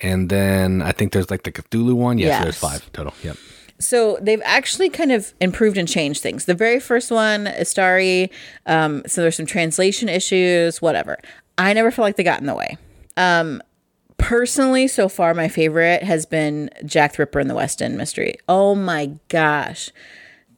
[0.00, 2.18] and then I think there's like the Cthulhu one.
[2.18, 2.42] Yes, Yes.
[2.42, 3.12] there's five total.
[3.22, 3.36] Yep.
[3.80, 6.46] So they've actually kind of improved and changed things.
[6.46, 8.30] The very first one, Ystari,
[8.66, 11.18] um, so there's some translation issues, whatever.
[11.56, 12.76] I never felt like they got in the way.
[13.16, 13.62] Um,
[14.16, 18.34] personally, so far, my favorite has been Jack the Ripper in the West End Mystery.
[18.48, 19.90] Oh my gosh.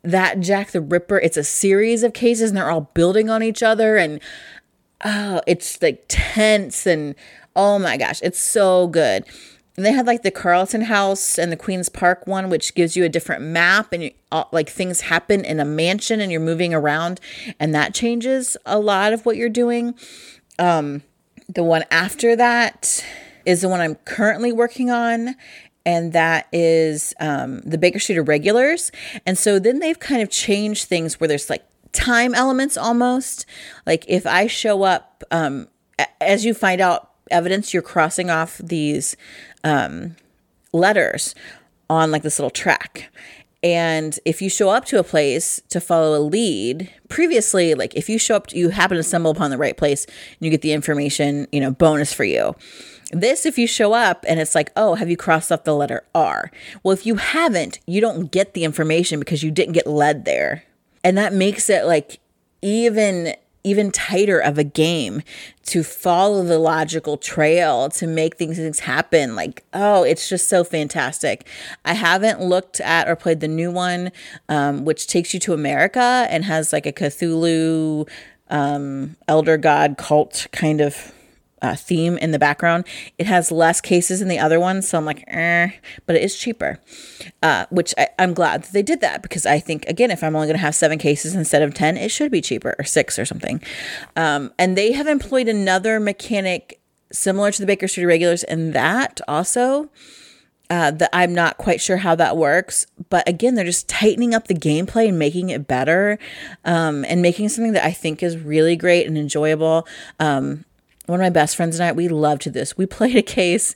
[0.02, 3.62] That Jack the Ripper, it's a series of cases and they're all building on each
[3.62, 4.20] other and
[5.04, 7.14] oh, it's like tense and
[7.54, 9.24] oh my gosh, it's so good.
[9.76, 13.04] And they had like the Carlton House and the Queen's Park one, which gives you
[13.04, 14.10] a different map and you,
[14.52, 17.20] like things happen in a mansion and you're moving around,
[17.58, 19.94] and that changes a lot of what you're doing.
[20.58, 21.02] Um,
[21.48, 23.04] the one after that
[23.46, 25.34] is the one I'm currently working on,
[25.86, 28.92] and that is um, the Baker Street Irregulars.
[29.24, 33.46] And so then they've kind of changed things where there's like time elements almost.
[33.86, 35.68] Like if I show up, um,
[36.20, 39.16] as you find out evidence, you're crossing off these
[39.64, 40.16] um,
[40.72, 41.34] letters
[41.88, 43.11] on like this little track.
[43.62, 48.08] And if you show up to a place to follow a lead, previously, like if
[48.08, 50.62] you show up, to, you happen to stumble upon the right place and you get
[50.62, 52.54] the information, you know, bonus for you.
[53.12, 56.04] This, if you show up and it's like, oh, have you crossed off the letter
[56.14, 56.50] R?
[56.82, 60.64] Well, if you haven't, you don't get the information because you didn't get led there.
[61.04, 62.20] And that makes it like
[62.62, 65.22] even even tighter of a game
[65.66, 69.34] to follow the logical trail to make things, things happen.
[69.34, 71.46] Like oh it's just so fantastic.
[71.84, 74.12] I haven't looked at or played the new one
[74.48, 78.08] um, which takes you to america and has like a cthulhu
[78.48, 81.12] um, elder god cult kind of
[81.62, 82.84] uh, theme in the background.
[83.18, 85.70] It has less cases than the other ones, so I'm like, eh,
[86.06, 86.78] but it is cheaper,
[87.42, 90.34] uh, which I, am glad that they did that because I think again, if I'm
[90.34, 93.18] only going to have seven cases instead of ten, it should be cheaper or six
[93.18, 93.62] or something.
[94.16, 96.80] Um, and they have employed another mechanic
[97.12, 99.90] similar to the Baker Street regulars in that also.
[100.68, 102.86] Uh, that I'm not quite sure how that works.
[103.08, 106.16] But again, they're just tightening up the gameplay and making it better
[106.64, 109.88] um, and making something that I think is really great and enjoyable.
[110.20, 110.64] Um,
[111.11, 112.76] one of my best friends and I, we loved this.
[112.76, 113.74] We played a case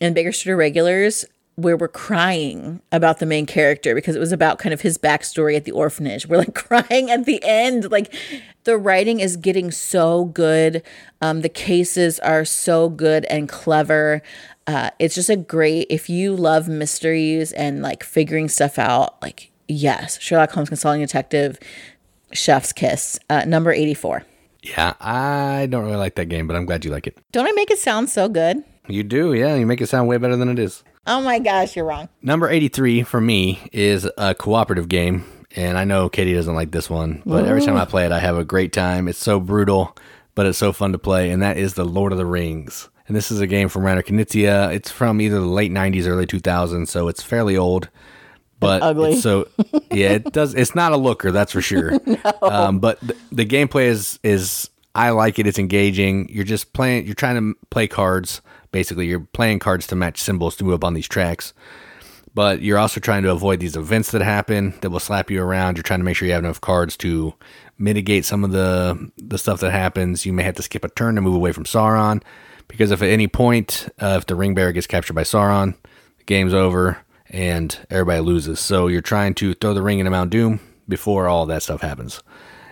[0.00, 1.24] in Baker Street Regulars
[1.56, 5.56] where we're crying about the main character because it was about kind of his backstory
[5.56, 6.26] at the orphanage.
[6.26, 7.90] We're like crying at the end.
[7.90, 8.12] Like
[8.64, 10.82] the writing is getting so good.
[11.20, 14.22] Um, the cases are so good and clever.
[14.66, 19.20] Uh, it's just a great if you love mysteries and like figuring stuff out.
[19.22, 21.58] Like yes, Sherlock Holmes Consulting Detective,
[22.32, 24.24] Chef's Kiss, uh, number eighty four.
[24.64, 27.18] Yeah, I don't really like that game, but I'm glad you like it.
[27.32, 28.64] Don't I make it sound so good?
[28.88, 29.54] You do, yeah.
[29.54, 30.82] You make it sound way better than it is.
[31.06, 32.08] Oh my gosh, you're wrong.
[32.22, 35.24] Number 83 for me is a cooperative game.
[35.54, 37.46] And I know Katie doesn't like this one, but Ooh.
[37.46, 39.06] every time I play it, I have a great time.
[39.06, 39.96] It's so brutal,
[40.34, 41.30] but it's so fun to play.
[41.30, 44.02] And that is The Lord of the Rings and this is a game from Reiner
[44.02, 44.74] Knizia.
[44.74, 47.90] It's from either the late '90s, early 2000s, so it's fairly old.
[48.60, 49.16] But ugly.
[49.16, 49.48] so
[49.90, 50.54] yeah, it does.
[50.54, 51.92] It's not a looker, that's for sure.
[52.06, 52.32] no.
[52.42, 55.46] um, but the, the gameplay is is I like it.
[55.46, 56.28] It's engaging.
[56.30, 57.06] You're just playing.
[57.06, 58.40] You're trying to play cards.
[58.70, 61.52] Basically, you're playing cards to match symbols to move up on these tracks.
[62.34, 65.76] But you're also trying to avoid these events that happen that will slap you around.
[65.76, 67.34] You're trying to make sure you have enough cards to
[67.78, 70.26] mitigate some of the the stuff that happens.
[70.26, 72.22] You may have to skip a turn to move away from Sauron
[72.68, 75.74] because if at any point uh, if the ring bearer gets captured by Sauron,
[76.18, 76.98] the game's over
[77.30, 78.60] and everybody loses.
[78.60, 82.22] So you're trying to throw the ring into Mount Doom before all that stuff happens.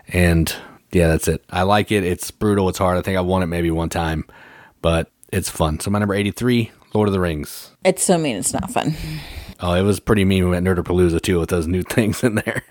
[0.09, 0.55] And
[0.93, 1.45] yeah, that's it.
[1.51, 2.05] I like it.
[2.05, 2.69] It's brutal.
[2.69, 2.99] It's hard.
[2.99, 4.25] I think I won it maybe one time,
[4.83, 5.81] but it's fun.
[5.81, 7.73] So my number 83, Lord of the Rings.
[7.85, 8.37] It's so mean.
[8.37, 8.95] It's not fun.
[9.61, 12.63] Oh, it was pretty mean we at Nerdapalooza too with those new things in there.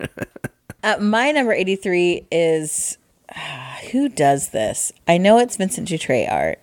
[0.84, 2.98] uh, my number 83 is
[3.34, 3.40] uh,
[3.92, 4.92] who does this?
[5.08, 6.60] I know it's Vincent Dutrait art.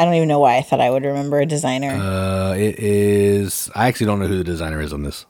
[0.00, 1.90] I don't even know why I thought I would remember a designer.
[1.90, 3.70] Uh, it is.
[3.74, 5.26] I actually don't know who the designer is on this.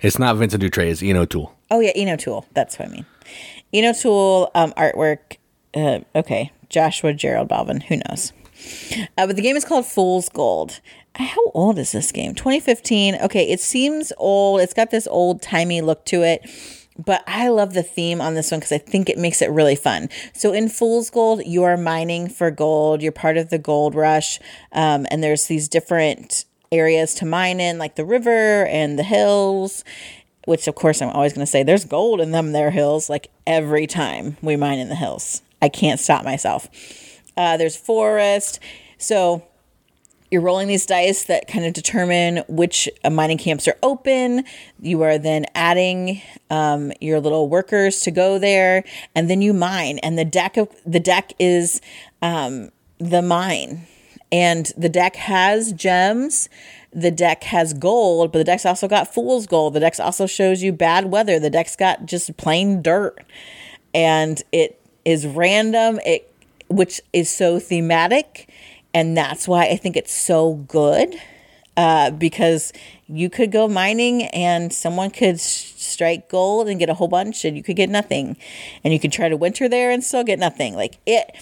[0.00, 0.90] It's not Vincent Dutrait.
[0.90, 1.54] It's Ian O'Toole.
[1.70, 2.46] Oh yeah, Ian O'Toole.
[2.54, 3.04] That's what I mean.
[3.74, 5.36] Ian O'Toole um, artwork.
[5.74, 7.82] Uh, okay, Joshua Gerald Balvin.
[7.82, 8.32] Who knows?
[9.18, 10.80] Uh, but the game is called Fool's Gold.
[11.16, 12.34] How old is this game?
[12.34, 13.16] 2015.
[13.16, 14.62] Okay, it seems old.
[14.62, 16.48] It's got this old timey look to it
[16.98, 19.76] but I love the theme on this one because I think it makes it really
[19.76, 20.08] fun.
[20.34, 23.02] So in Fool's Gold, you are mining for gold.
[23.02, 24.40] You're part of the gold rush,
[24.72, 29.84] um, and there's these different areas to mine in, like the river and the hills.
[30.44, 33.10] Which, of course, I'm always going to say there's gold in them there hills.
[33.10, 36.68] Like every time we mine in the hills, I can't stop myself.
[37.36, 38.58] Uh, there's forest.
[38.96, 39.47] So
[40.30, 44.44] you're rolling these dice that kind of determine which uh, mining camps are open.
[44.80, 49.98] You are then adding um, your little workers to go there, and then you mine.
[49.98, 51.80] And the deck of the deck is
[52.20, 53.86] um, the mine,
[54.30, 56.48] and the deck has gems.
[56.92, 59.74] The deck has gold, but the deck's also got fool's gold.
[59.74, 61.38] The deck also shows you bad weather.
[61.38, 63.18] The deck's got just plain dirt,
[63.94, 66.00] and it is random.
[66.04, 66.30] It
[66.68, 68.48] which is so thematic
[68.94, 71.14] and that's why I think it's so good
[71.76, 72.72] uh, because
[73.06, 77.56] you could go mining and someone could strike gold and get a whole bunch, and
[77.56, 78.36] you could get nothing.
[78.82, 80.74] And you could try to winter there and still get nothing.
[80.74, 81.36] Like it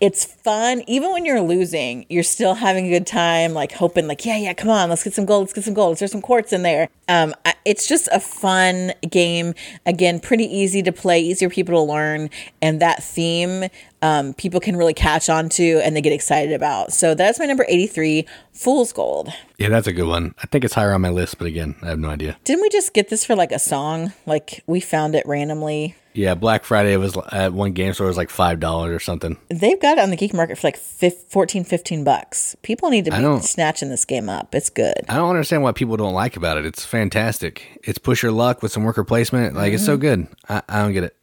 [0.00, 0.82] it's fun.
[0.86, 4.52] Even when you're losing you're still having a good time like hoping like yeah yeah
[4.52, 6.62] come on let's get some gold let's get some gold let's throw some quartz in
[6.62, 6.88] there?
[7.08, 7.34] Um,
[7.64, 9.54] it's just a fun game.
[9.84, 12.30] Again pretty easy to play easier people to learn
[12.60, 13.64] and that theme
[14.02, 16.92] um, people can really catch on to and they get excited about.
[16.92, 19.30] So that's my number 83 fool's gold.
[19.58, 20.34] Yeah that's a good one.
[20.42, 22.36] I think it's higher on my list but again i have no idea.
[22.44, 24.12] Didn't we just get this for like a song?
[24.26, 28.30] Like we found it randomly yeah, Black Friday was at one game store was like
[28.30, 29.36] five dollars or something.
[29.48, 32.56] They've got it on the geek market for like 14, 15 bucks.
[32.62, 34.54] People need to be snatching this game up.
[34.54, 34.94] It's good.
[35.08, 36.64] I don't understand why people don't like about it.
[36.64, 37.80] It's fantastic.
[37.84, 39.54] It's push your luck with some worker placement.
[39.54, 39.74] Like mm-hmm.
[39.74, 40.00] it's so mm-hmm.
[40.00, 40.28] good.
[40.48, 41.16] I, I don't get it.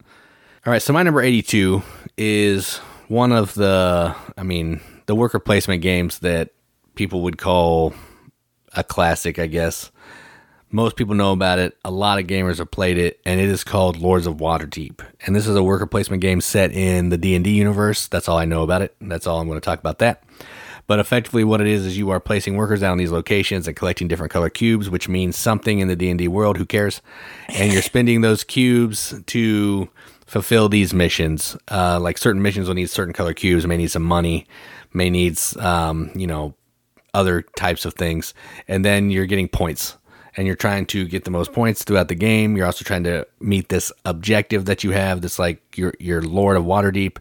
[0.66, 1.82] All right, so my number eighty-two
[2.16, 2.78] is
[3.08, 6.50] one of the, I mean, the worker placement games that
[6.94, 7.92] people would call
[8.72, 9.90] a classic, I guess.
[10.74, 11.78] Most people know about it.
[11.84, 15.06] A lot of gamers have played it, and it is called Lords of Waterdeep.
[15.24, 18.08] And this is a worker placement game set in the D and D universe.
[18.08, 18.92] That's all I know about it.
[19.00, 20.24] That's all I'm going to talk about that.
[20.88, 24.08] But effectively, what it is is you are placing workers down these locations and collecting
[24.08, 26.56] different color cubes, which means something in the D and D world.
[26.56, 27.00] Who cares?
[27.50, 29.88] And you're spending those cubes to
[30.26, 31.56] fulfill these missions.
[31.70, 34.48] Uh, like certain missions will need certain color cubes, may need some money,
[34.92, 36.56] may needs um, you know
[37.14, 38.34] other types of things,
[38.66, 39.98] and then you're getting points.
[40.36, 42.56] And you're trying to get the most points throughout the game.
[42.56, 45.20] You're also trying to meet this objective that you have.
[45.20, 47.18] That's like your your Lord of Waterdeep.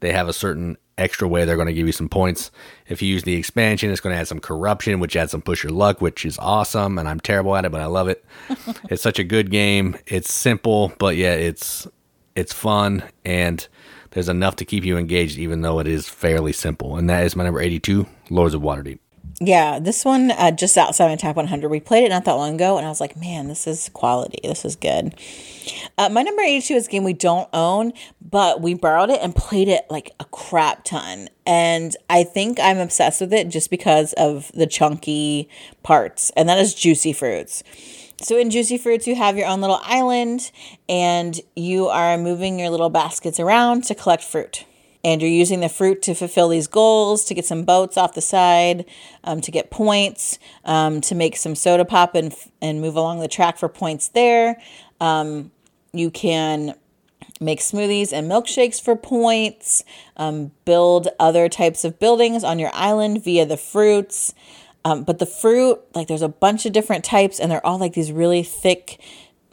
[0.00, 2.50] They have a certain extra way they're going to give you some points.
[2.88, 5.64] If you use the expansion, it's going to add some corruption, which adds some push
[5.64, 6.98] your luck, which is awesome.
[6.98, 8.24] And I'm terrible at it, but I love it.
[8.90, 9.96] it's such a good game.
[10.06, 11.86] It's simple, but yeah, it's
[12.34, 13.66] it's fun and
[14.12, 16.96] there's enough to keep you engaged, even though it is fairly simple.
[16.96, 18.98] And that is my number 82, Lords of Waterdeep.
[19.44, 21.68] Yeah, this one uh, just outside my top 100.
[21.68, 24.38] We played it not that long ago, and I was like, man, this is quality.
[24.44, 25.16] This is good.
[25.98, 29.34] Uh, my number 82 is a game we don't own, but we borrowed it and
[29.34, 31.28] played it like a crap ton.
[31.44, 35.48] And I think I'm obsessed with it just because of the chunky
[35.82, 37.64] parts, and that is Juicy Fruits.
[38.20, 40.52] So in Juicy Fruits, you have your own little island,
[40.88, 44.66] and you are moving your little baskets around to collect fruit
[45.04, 48.20] and you're using the fruit to fulfill these goals to get some boats off the
[48.20, 48.84] side
[49.24, 53.28] um, to get points um, to make some soda pop and, and move along the
[53.28, 54.60] track for points there.
[55.00, 55.50] Um,
[55.92, 56.74] you can
[57.40, 59.84] make smoothies and milkshakes for points
[60.16, 64.34] um, build other types of buildings on your island via the fruits.
[64.84, 67.94] Um, but the fruit like there's a bunch of different types and they're all like
[67.94, 69.00] these really thick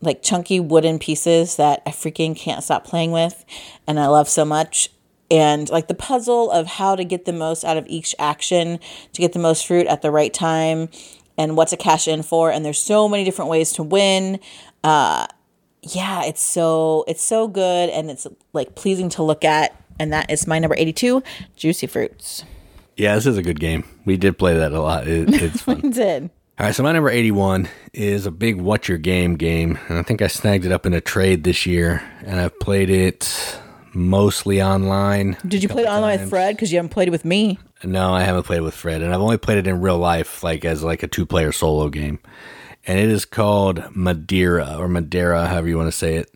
[0.02, 3.45] like chunky wooden pieces that I freaking can't stop playing with
[3.86, 4.89] and I love so much
[5.32, 8.80] and like the puzzle of how to get the most out of each action
[9.13, 10.89] to get the most fruit at the right time
[11.38, 14.39] and what to cash in for and there's so many different ways to win.
[14.84, 15.27] Uh
[15.82, 20.30] yeah it's so it's so good and it's like pleasing to look at and that
[20.30, 21.23] is my number 82
[21.55, 22.43] juicy fruits.
[22.97, 23.84] Yeah this is a good game.
[24.05, 25.07] We did play that a lot.
[25.07, 25.82] It, it's fun.
[25.82, 26.30] We did.
[26.59, 30.03] All right so my number 81 is a big what's your game game and i
[30.03, 33.57] think i snagged it up in a trade this year and i've played it
[33.93, 35.37] mostly online.
[35.47, 36.21] Did you play it online times.
[36.21, 36.55] with Fred?
[36.55, 37.59] Because you haven't played it with me.
[37.83, 40.65] No, I haven't played with Fred, and I've only played it in real life, like
[40.65, 42.19] as like a two-player solo game.
[42.85, 46.33] And it is called Madeira or Madeira, however you want to say it.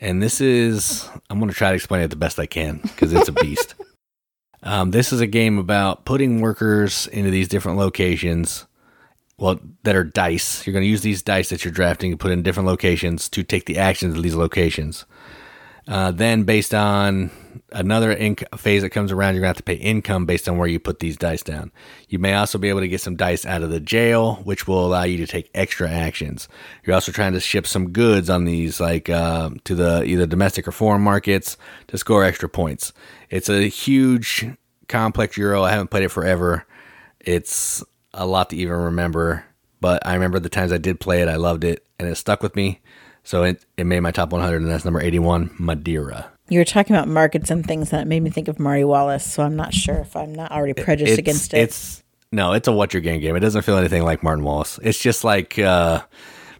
[0.00, 3.12] And this is I'm going to try to explain it the best I can because
[3.12, 3.74] it's a beast.
[4.62, 8.66] um, this is a game about putting workers into these different locations.
[9.38, 10.66] Well, that are dice.
[10.66, 13.42] You're going to use these dice that you're drafting to put in different locations to
[13.42, 15.04] take the actions of these locations.
[15.88, 17.30] Uh, then, based on
[17.72, 20.56] another inc- phase that comes around, you're going to have to pay income based on
[20.56, 21.72] where you put these dice down.
[22.08, 24.86] You may also be able to get some dice out of the jail, which will
[24.86, 26.48] allow you to take extra actions.
[26.84, 30.68] You're also trying to ship some goods on these, like uh, to the either domestic
[30.68, 31.56] or foreign markets,
[31.88, 32.92] to score extra points.
[33.28, 34.46] It's a huge,
[34.88, 35.64] complex euro.
[35.64, 36.64] I haven't played it forever.
[37.18, 37.82] It's
[38.14, 39.44] a lot to even remember,
[39.80, 41.28] but I remember the times I did play it.
[41.28, 42.80] I loved it, and it stuck with me.
[43.24, 46.30] So it, it made my top 100, and that's number 81, Madeira.
[46.48, 49.42] You were talking about markets and things that made me think of Marty Wallace, so
[49.42, 51.58] I'm not sure if I'm not already prejudiced it's, against it.
[51.58, 52.02] It's
[52.32, 53.36] no, it's a what your game game.
[53.36, 54.78] It doesn't feel anything like Martin Wallace.
[54.82, 56.02] It's just like uh,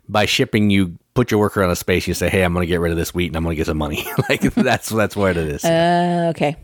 [0.08, 2.06] by shipping, you put your worker on a space.
[2.06, 3.56] You say, "Hey, I'm going to get rid of this wheat, and I'm going to
[3.56, 5.64] get some money." like that's that's what it is.
[5.64, 6.56] Uh, okay.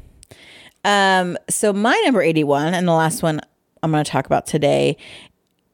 [0.85, 1.37] Um.
[1.49, 3.41] So my number 81, and the last one
[3.83, 4.97] I'm going to talk about today,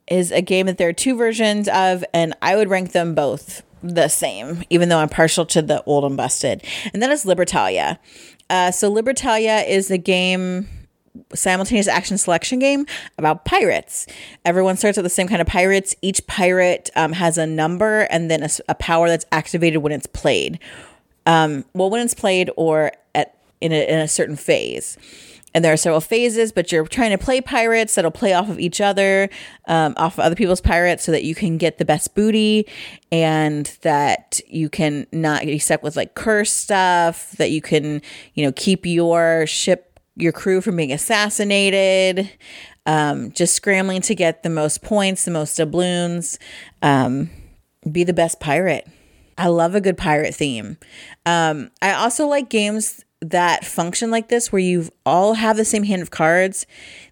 [0.08, 3.62] is a game that there are two versions of, and I would rank them both
[3.84, 6.64] the same, even though I'm partial to the old and busted.
[6.92, 7.98] And then it's Libertalia.
[8.48, 10.68] Uh, so Libertalia is a game
[11.32, 12.86] simultaneous action selection game
[13.18, 14.06] about pirates.
[14.44, 15.94] Everyone starts with the same kind of pirates.
[16.02, 20.08] Each pirate um, has a number and then a, a, power that's activated when it's
[20.08, 20.58] played.
[21.24, 24.98] Um, well, when it's played or at in a, in a certain phase
[25.54, 28.58] and there are several phases, but you're trying to play pirates that'll play off of
[28.58, 29.30] each other,
[29.68, 32.66] um, off of other people's pirates, so that you can get the best booty
[33.12, 38.02] and that you can not be stuck with like curse stuff, that you can,
[38.34, 42.28] you know, keep your ship, your crew from being assassinated,
[42.86, 46.38] um, just scrambling to get the most points, the most doubloons,
[46.82, 47.30] um,
[47.90, 48.86] be the best pirate.
[49.36, 50.78] I love a good pirate theme.
[51.26, 55.84] Um, I also like games that function like this where you all have the same
[55.84, 56.66] hand of cards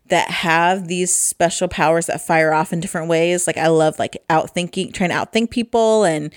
[0.09, 3.47] that have these special powers that fire off in different ways.
[3.47, 6.33] Like I love like outthinking, trying to outthink people and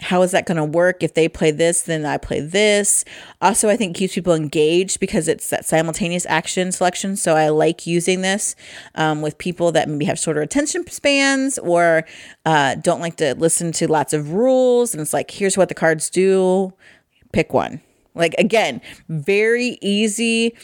[0.00, 1.04] how is that going to work?
[1.04, 3.04] If they play this then i play this.
[3.40, 7.16] Also i think keeps people engaged because it's that simultaneous action selection.
[7.16, 8.56] So i like using this
[8.96, 12.04] um, with people that maybe have shorter attention spans or
[12.44, 14.92] uh, don't like to listen to lots of rules.
[14.92, 16.72] And it's like here's what the cards do.
[17.32, 17.80] Pick one
[18.14, 20.56] like again, very easy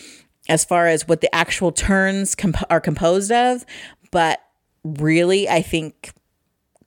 [0.49, 3.65] as far as what the actual turns comp- are composed of,
[4.11, 4.41] but
[4.85, 6.13] really, I think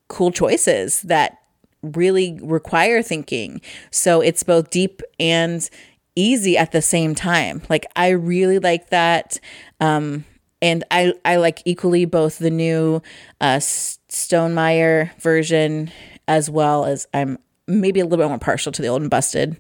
[0.08, 1.38] cool choices that
[1.82, 3.62] really require thinking.
[3.92, 5.68] So it's both deep and
[6.16, 7.62] easy at the same time.
[7.70, 9.40] Like I really like that.
[9.80, 10.26] Um,
[10.62, 13.02] and I, I like equally both the new
[13.42, 15.92] uh, Stonemaier version
[16.28, 17.38] as well as I'm
[17.68, 19.58] maybe a little bit more partial to the old and busted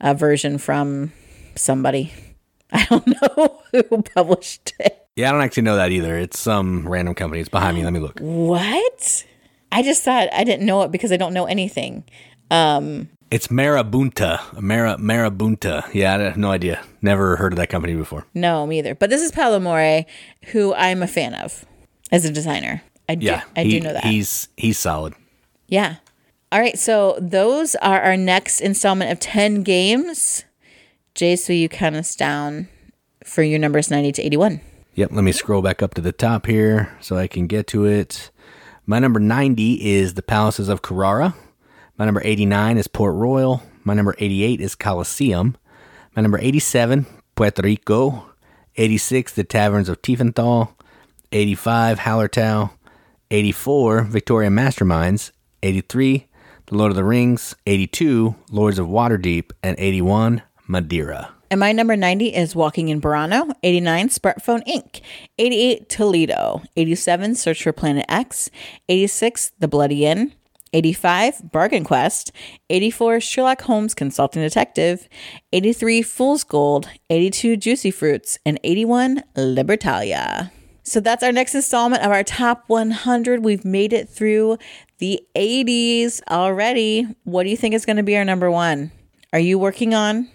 [0.00, 1.12] uh, version from
[1.54, 2.12] somebody.
[2.72, 5.06] I don't know who published it.
[5.16, 6.18] Yeah, I don't actually know that either.
[6.18, 7.40] It's some random company.
[7.40, 7.84] It's behind me.
[7.84, 8.18] Let me look.
[8.20, 9.24] What?
[9.72, 12.04] I just thought I didn't know it because I don't know anything.
[12.50, 14.60] Um, it's Marabunta.
[14.60, 15.92] Mara Marabunta.
[15.92, 16.82] Yeah, I have no idea.
[17.02, 18.26] Never heard of that company before.
[18.34, 18.94] No, me either.
[18.94, 20.06] But this is Paolo Mori,
[20.52, 21.64] who I'm a fan of
[22.12, 22.82] as a designer.
[23.08, 24.04] I do, yeah, I he, do know that.
[24.04, 25.14] He's he's solid.
[25.68, 25.96] Yeah.
[26.52, 30.44] All right, so those are our next installment of 10 games.
[31.14, 32.68] Jace, will you count us down
[33.24, 34.60] for your numbers 90 to 81?
[34.94, 37.84] Yep, let me scroll back up to the top here so I can get to
[37.84, 38.30] it.
[38.86, 41.34] My number 90 is the Palaces of Carrara.
[41.98, 43.62] My number 89 is Port Royal.
[43.82, 45.56] My number 88 is Colosseum.
[46.14, 48.24] My number 87, Puerto Rico.
[48.76, 50.74] 86, the Taverns of Tiefenthal.
[51.32, 52.70] 85, Hallertau.
[53.32, 55.32] 84, Victorian Masterminds.
[55.62, 56.28] 83,
[56.66, 57.54] The Lord of the Rings.
[57.66, 59.52] 82, Lords of Waterdeep.
[59.62, 61.32] And 81, Madeira.
[61.48, 65.00] And my number 90 is Walking in Burano, 89 Smartphone Inc.,
[65.38, 68.50] 88 Toledo, 87 Search for Planet X,
[68.88, 70.32] 86 The Bloody Inn,
[70.72, 72.32] 85 Bargain Quest,
[72.68, 75.08] 84 Sherlock Holmes Consulting Detective,
[75.52, 80.50] 83 Fool's Gold, 82 Juicy Fruits, and 81 Libertalia.
[80.86, 83.42] So that's our next installment of our top 100.
[83.42, 84.58] We've made it through
[84.98, 87.08] the 80s already.
[87.24, 88.92] What do you think is going to be our number one?
[89.32, 90.28] Are you working on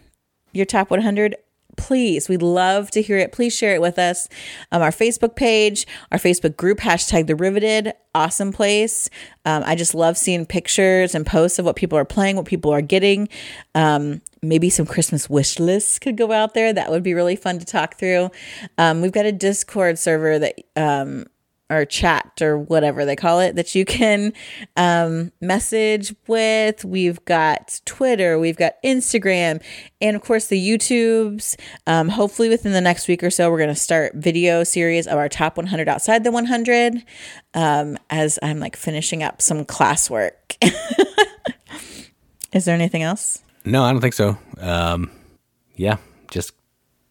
[0.52, 1.38] your top 100
[1.78, 4.28] please we'd love to hear it please share it with us
[4.74, 9.10] um, our facebook page our facebook group hashtag the riveted awesome place
[9.46, 12.72] um, i just love seeing pictures and posts of what people are playing what people
[12.72, 13.30] are getting
[13.74, 17.60] um, maybe some christmas wish lists could go out there that would be really fun
[17.60, 18.30] to talk through
[18.78, 21.26] um, we've got a discord server that um,
[21.72, 24.34] or chat or whatever they call it that you can
[24.76, 26.84] um, message with.
[26.84, 29.64] We've got Twitter, we've got Instagram,
[30.02, 31.56] and of course the YouTubes.
[31.88, 35.18] Um, hopefully, within the next week or so, we're going to start video series of
[35.18, 37.04] our top 100 outside the 100
[37.54, 40.58] um, as I'm like finishing up some classwork.
[42.52, 43.44] Is there anything else?
[43.66, 44.38] No, I don't think so.
[44.60, 45.12] Um,
[45.76, 45.98] yeah,
[46.30, 46.54] just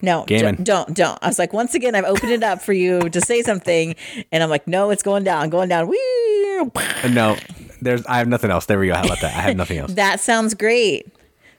[0.02, 0.56] no, Gaming.
[0.56, 1.18] don't, don't.
[1.22, 3.94] I was like, once again, I've opened it up for you to say something,
[4.32, 5.88] and I'm like, no, it's going down, going down.
[5.88, 6.72] Woo!
[7.10, 7.36] no,
[7.80, 8.04] there's.
[8.06, 8.66] I have nothing else.
[8.66, 8.94] There we go.
[8.94, 9.36] How about that?
[9.36, 9.92] I have nothing else.
[10.00, 11.06] That sounds great.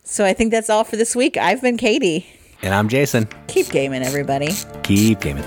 [0.04, 1.38] So I think that's all for this week.
[1.38, 2.26] I've been Katie.
[2.64, 3.28] And I'm Jason.
[3.48, 4.50] Keep gaming, everybody.
[4.84, 5.46] Keep gaming.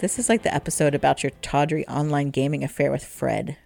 [0.00, 3.56] This is like the episode about your tawdry online gaming affair with Fred.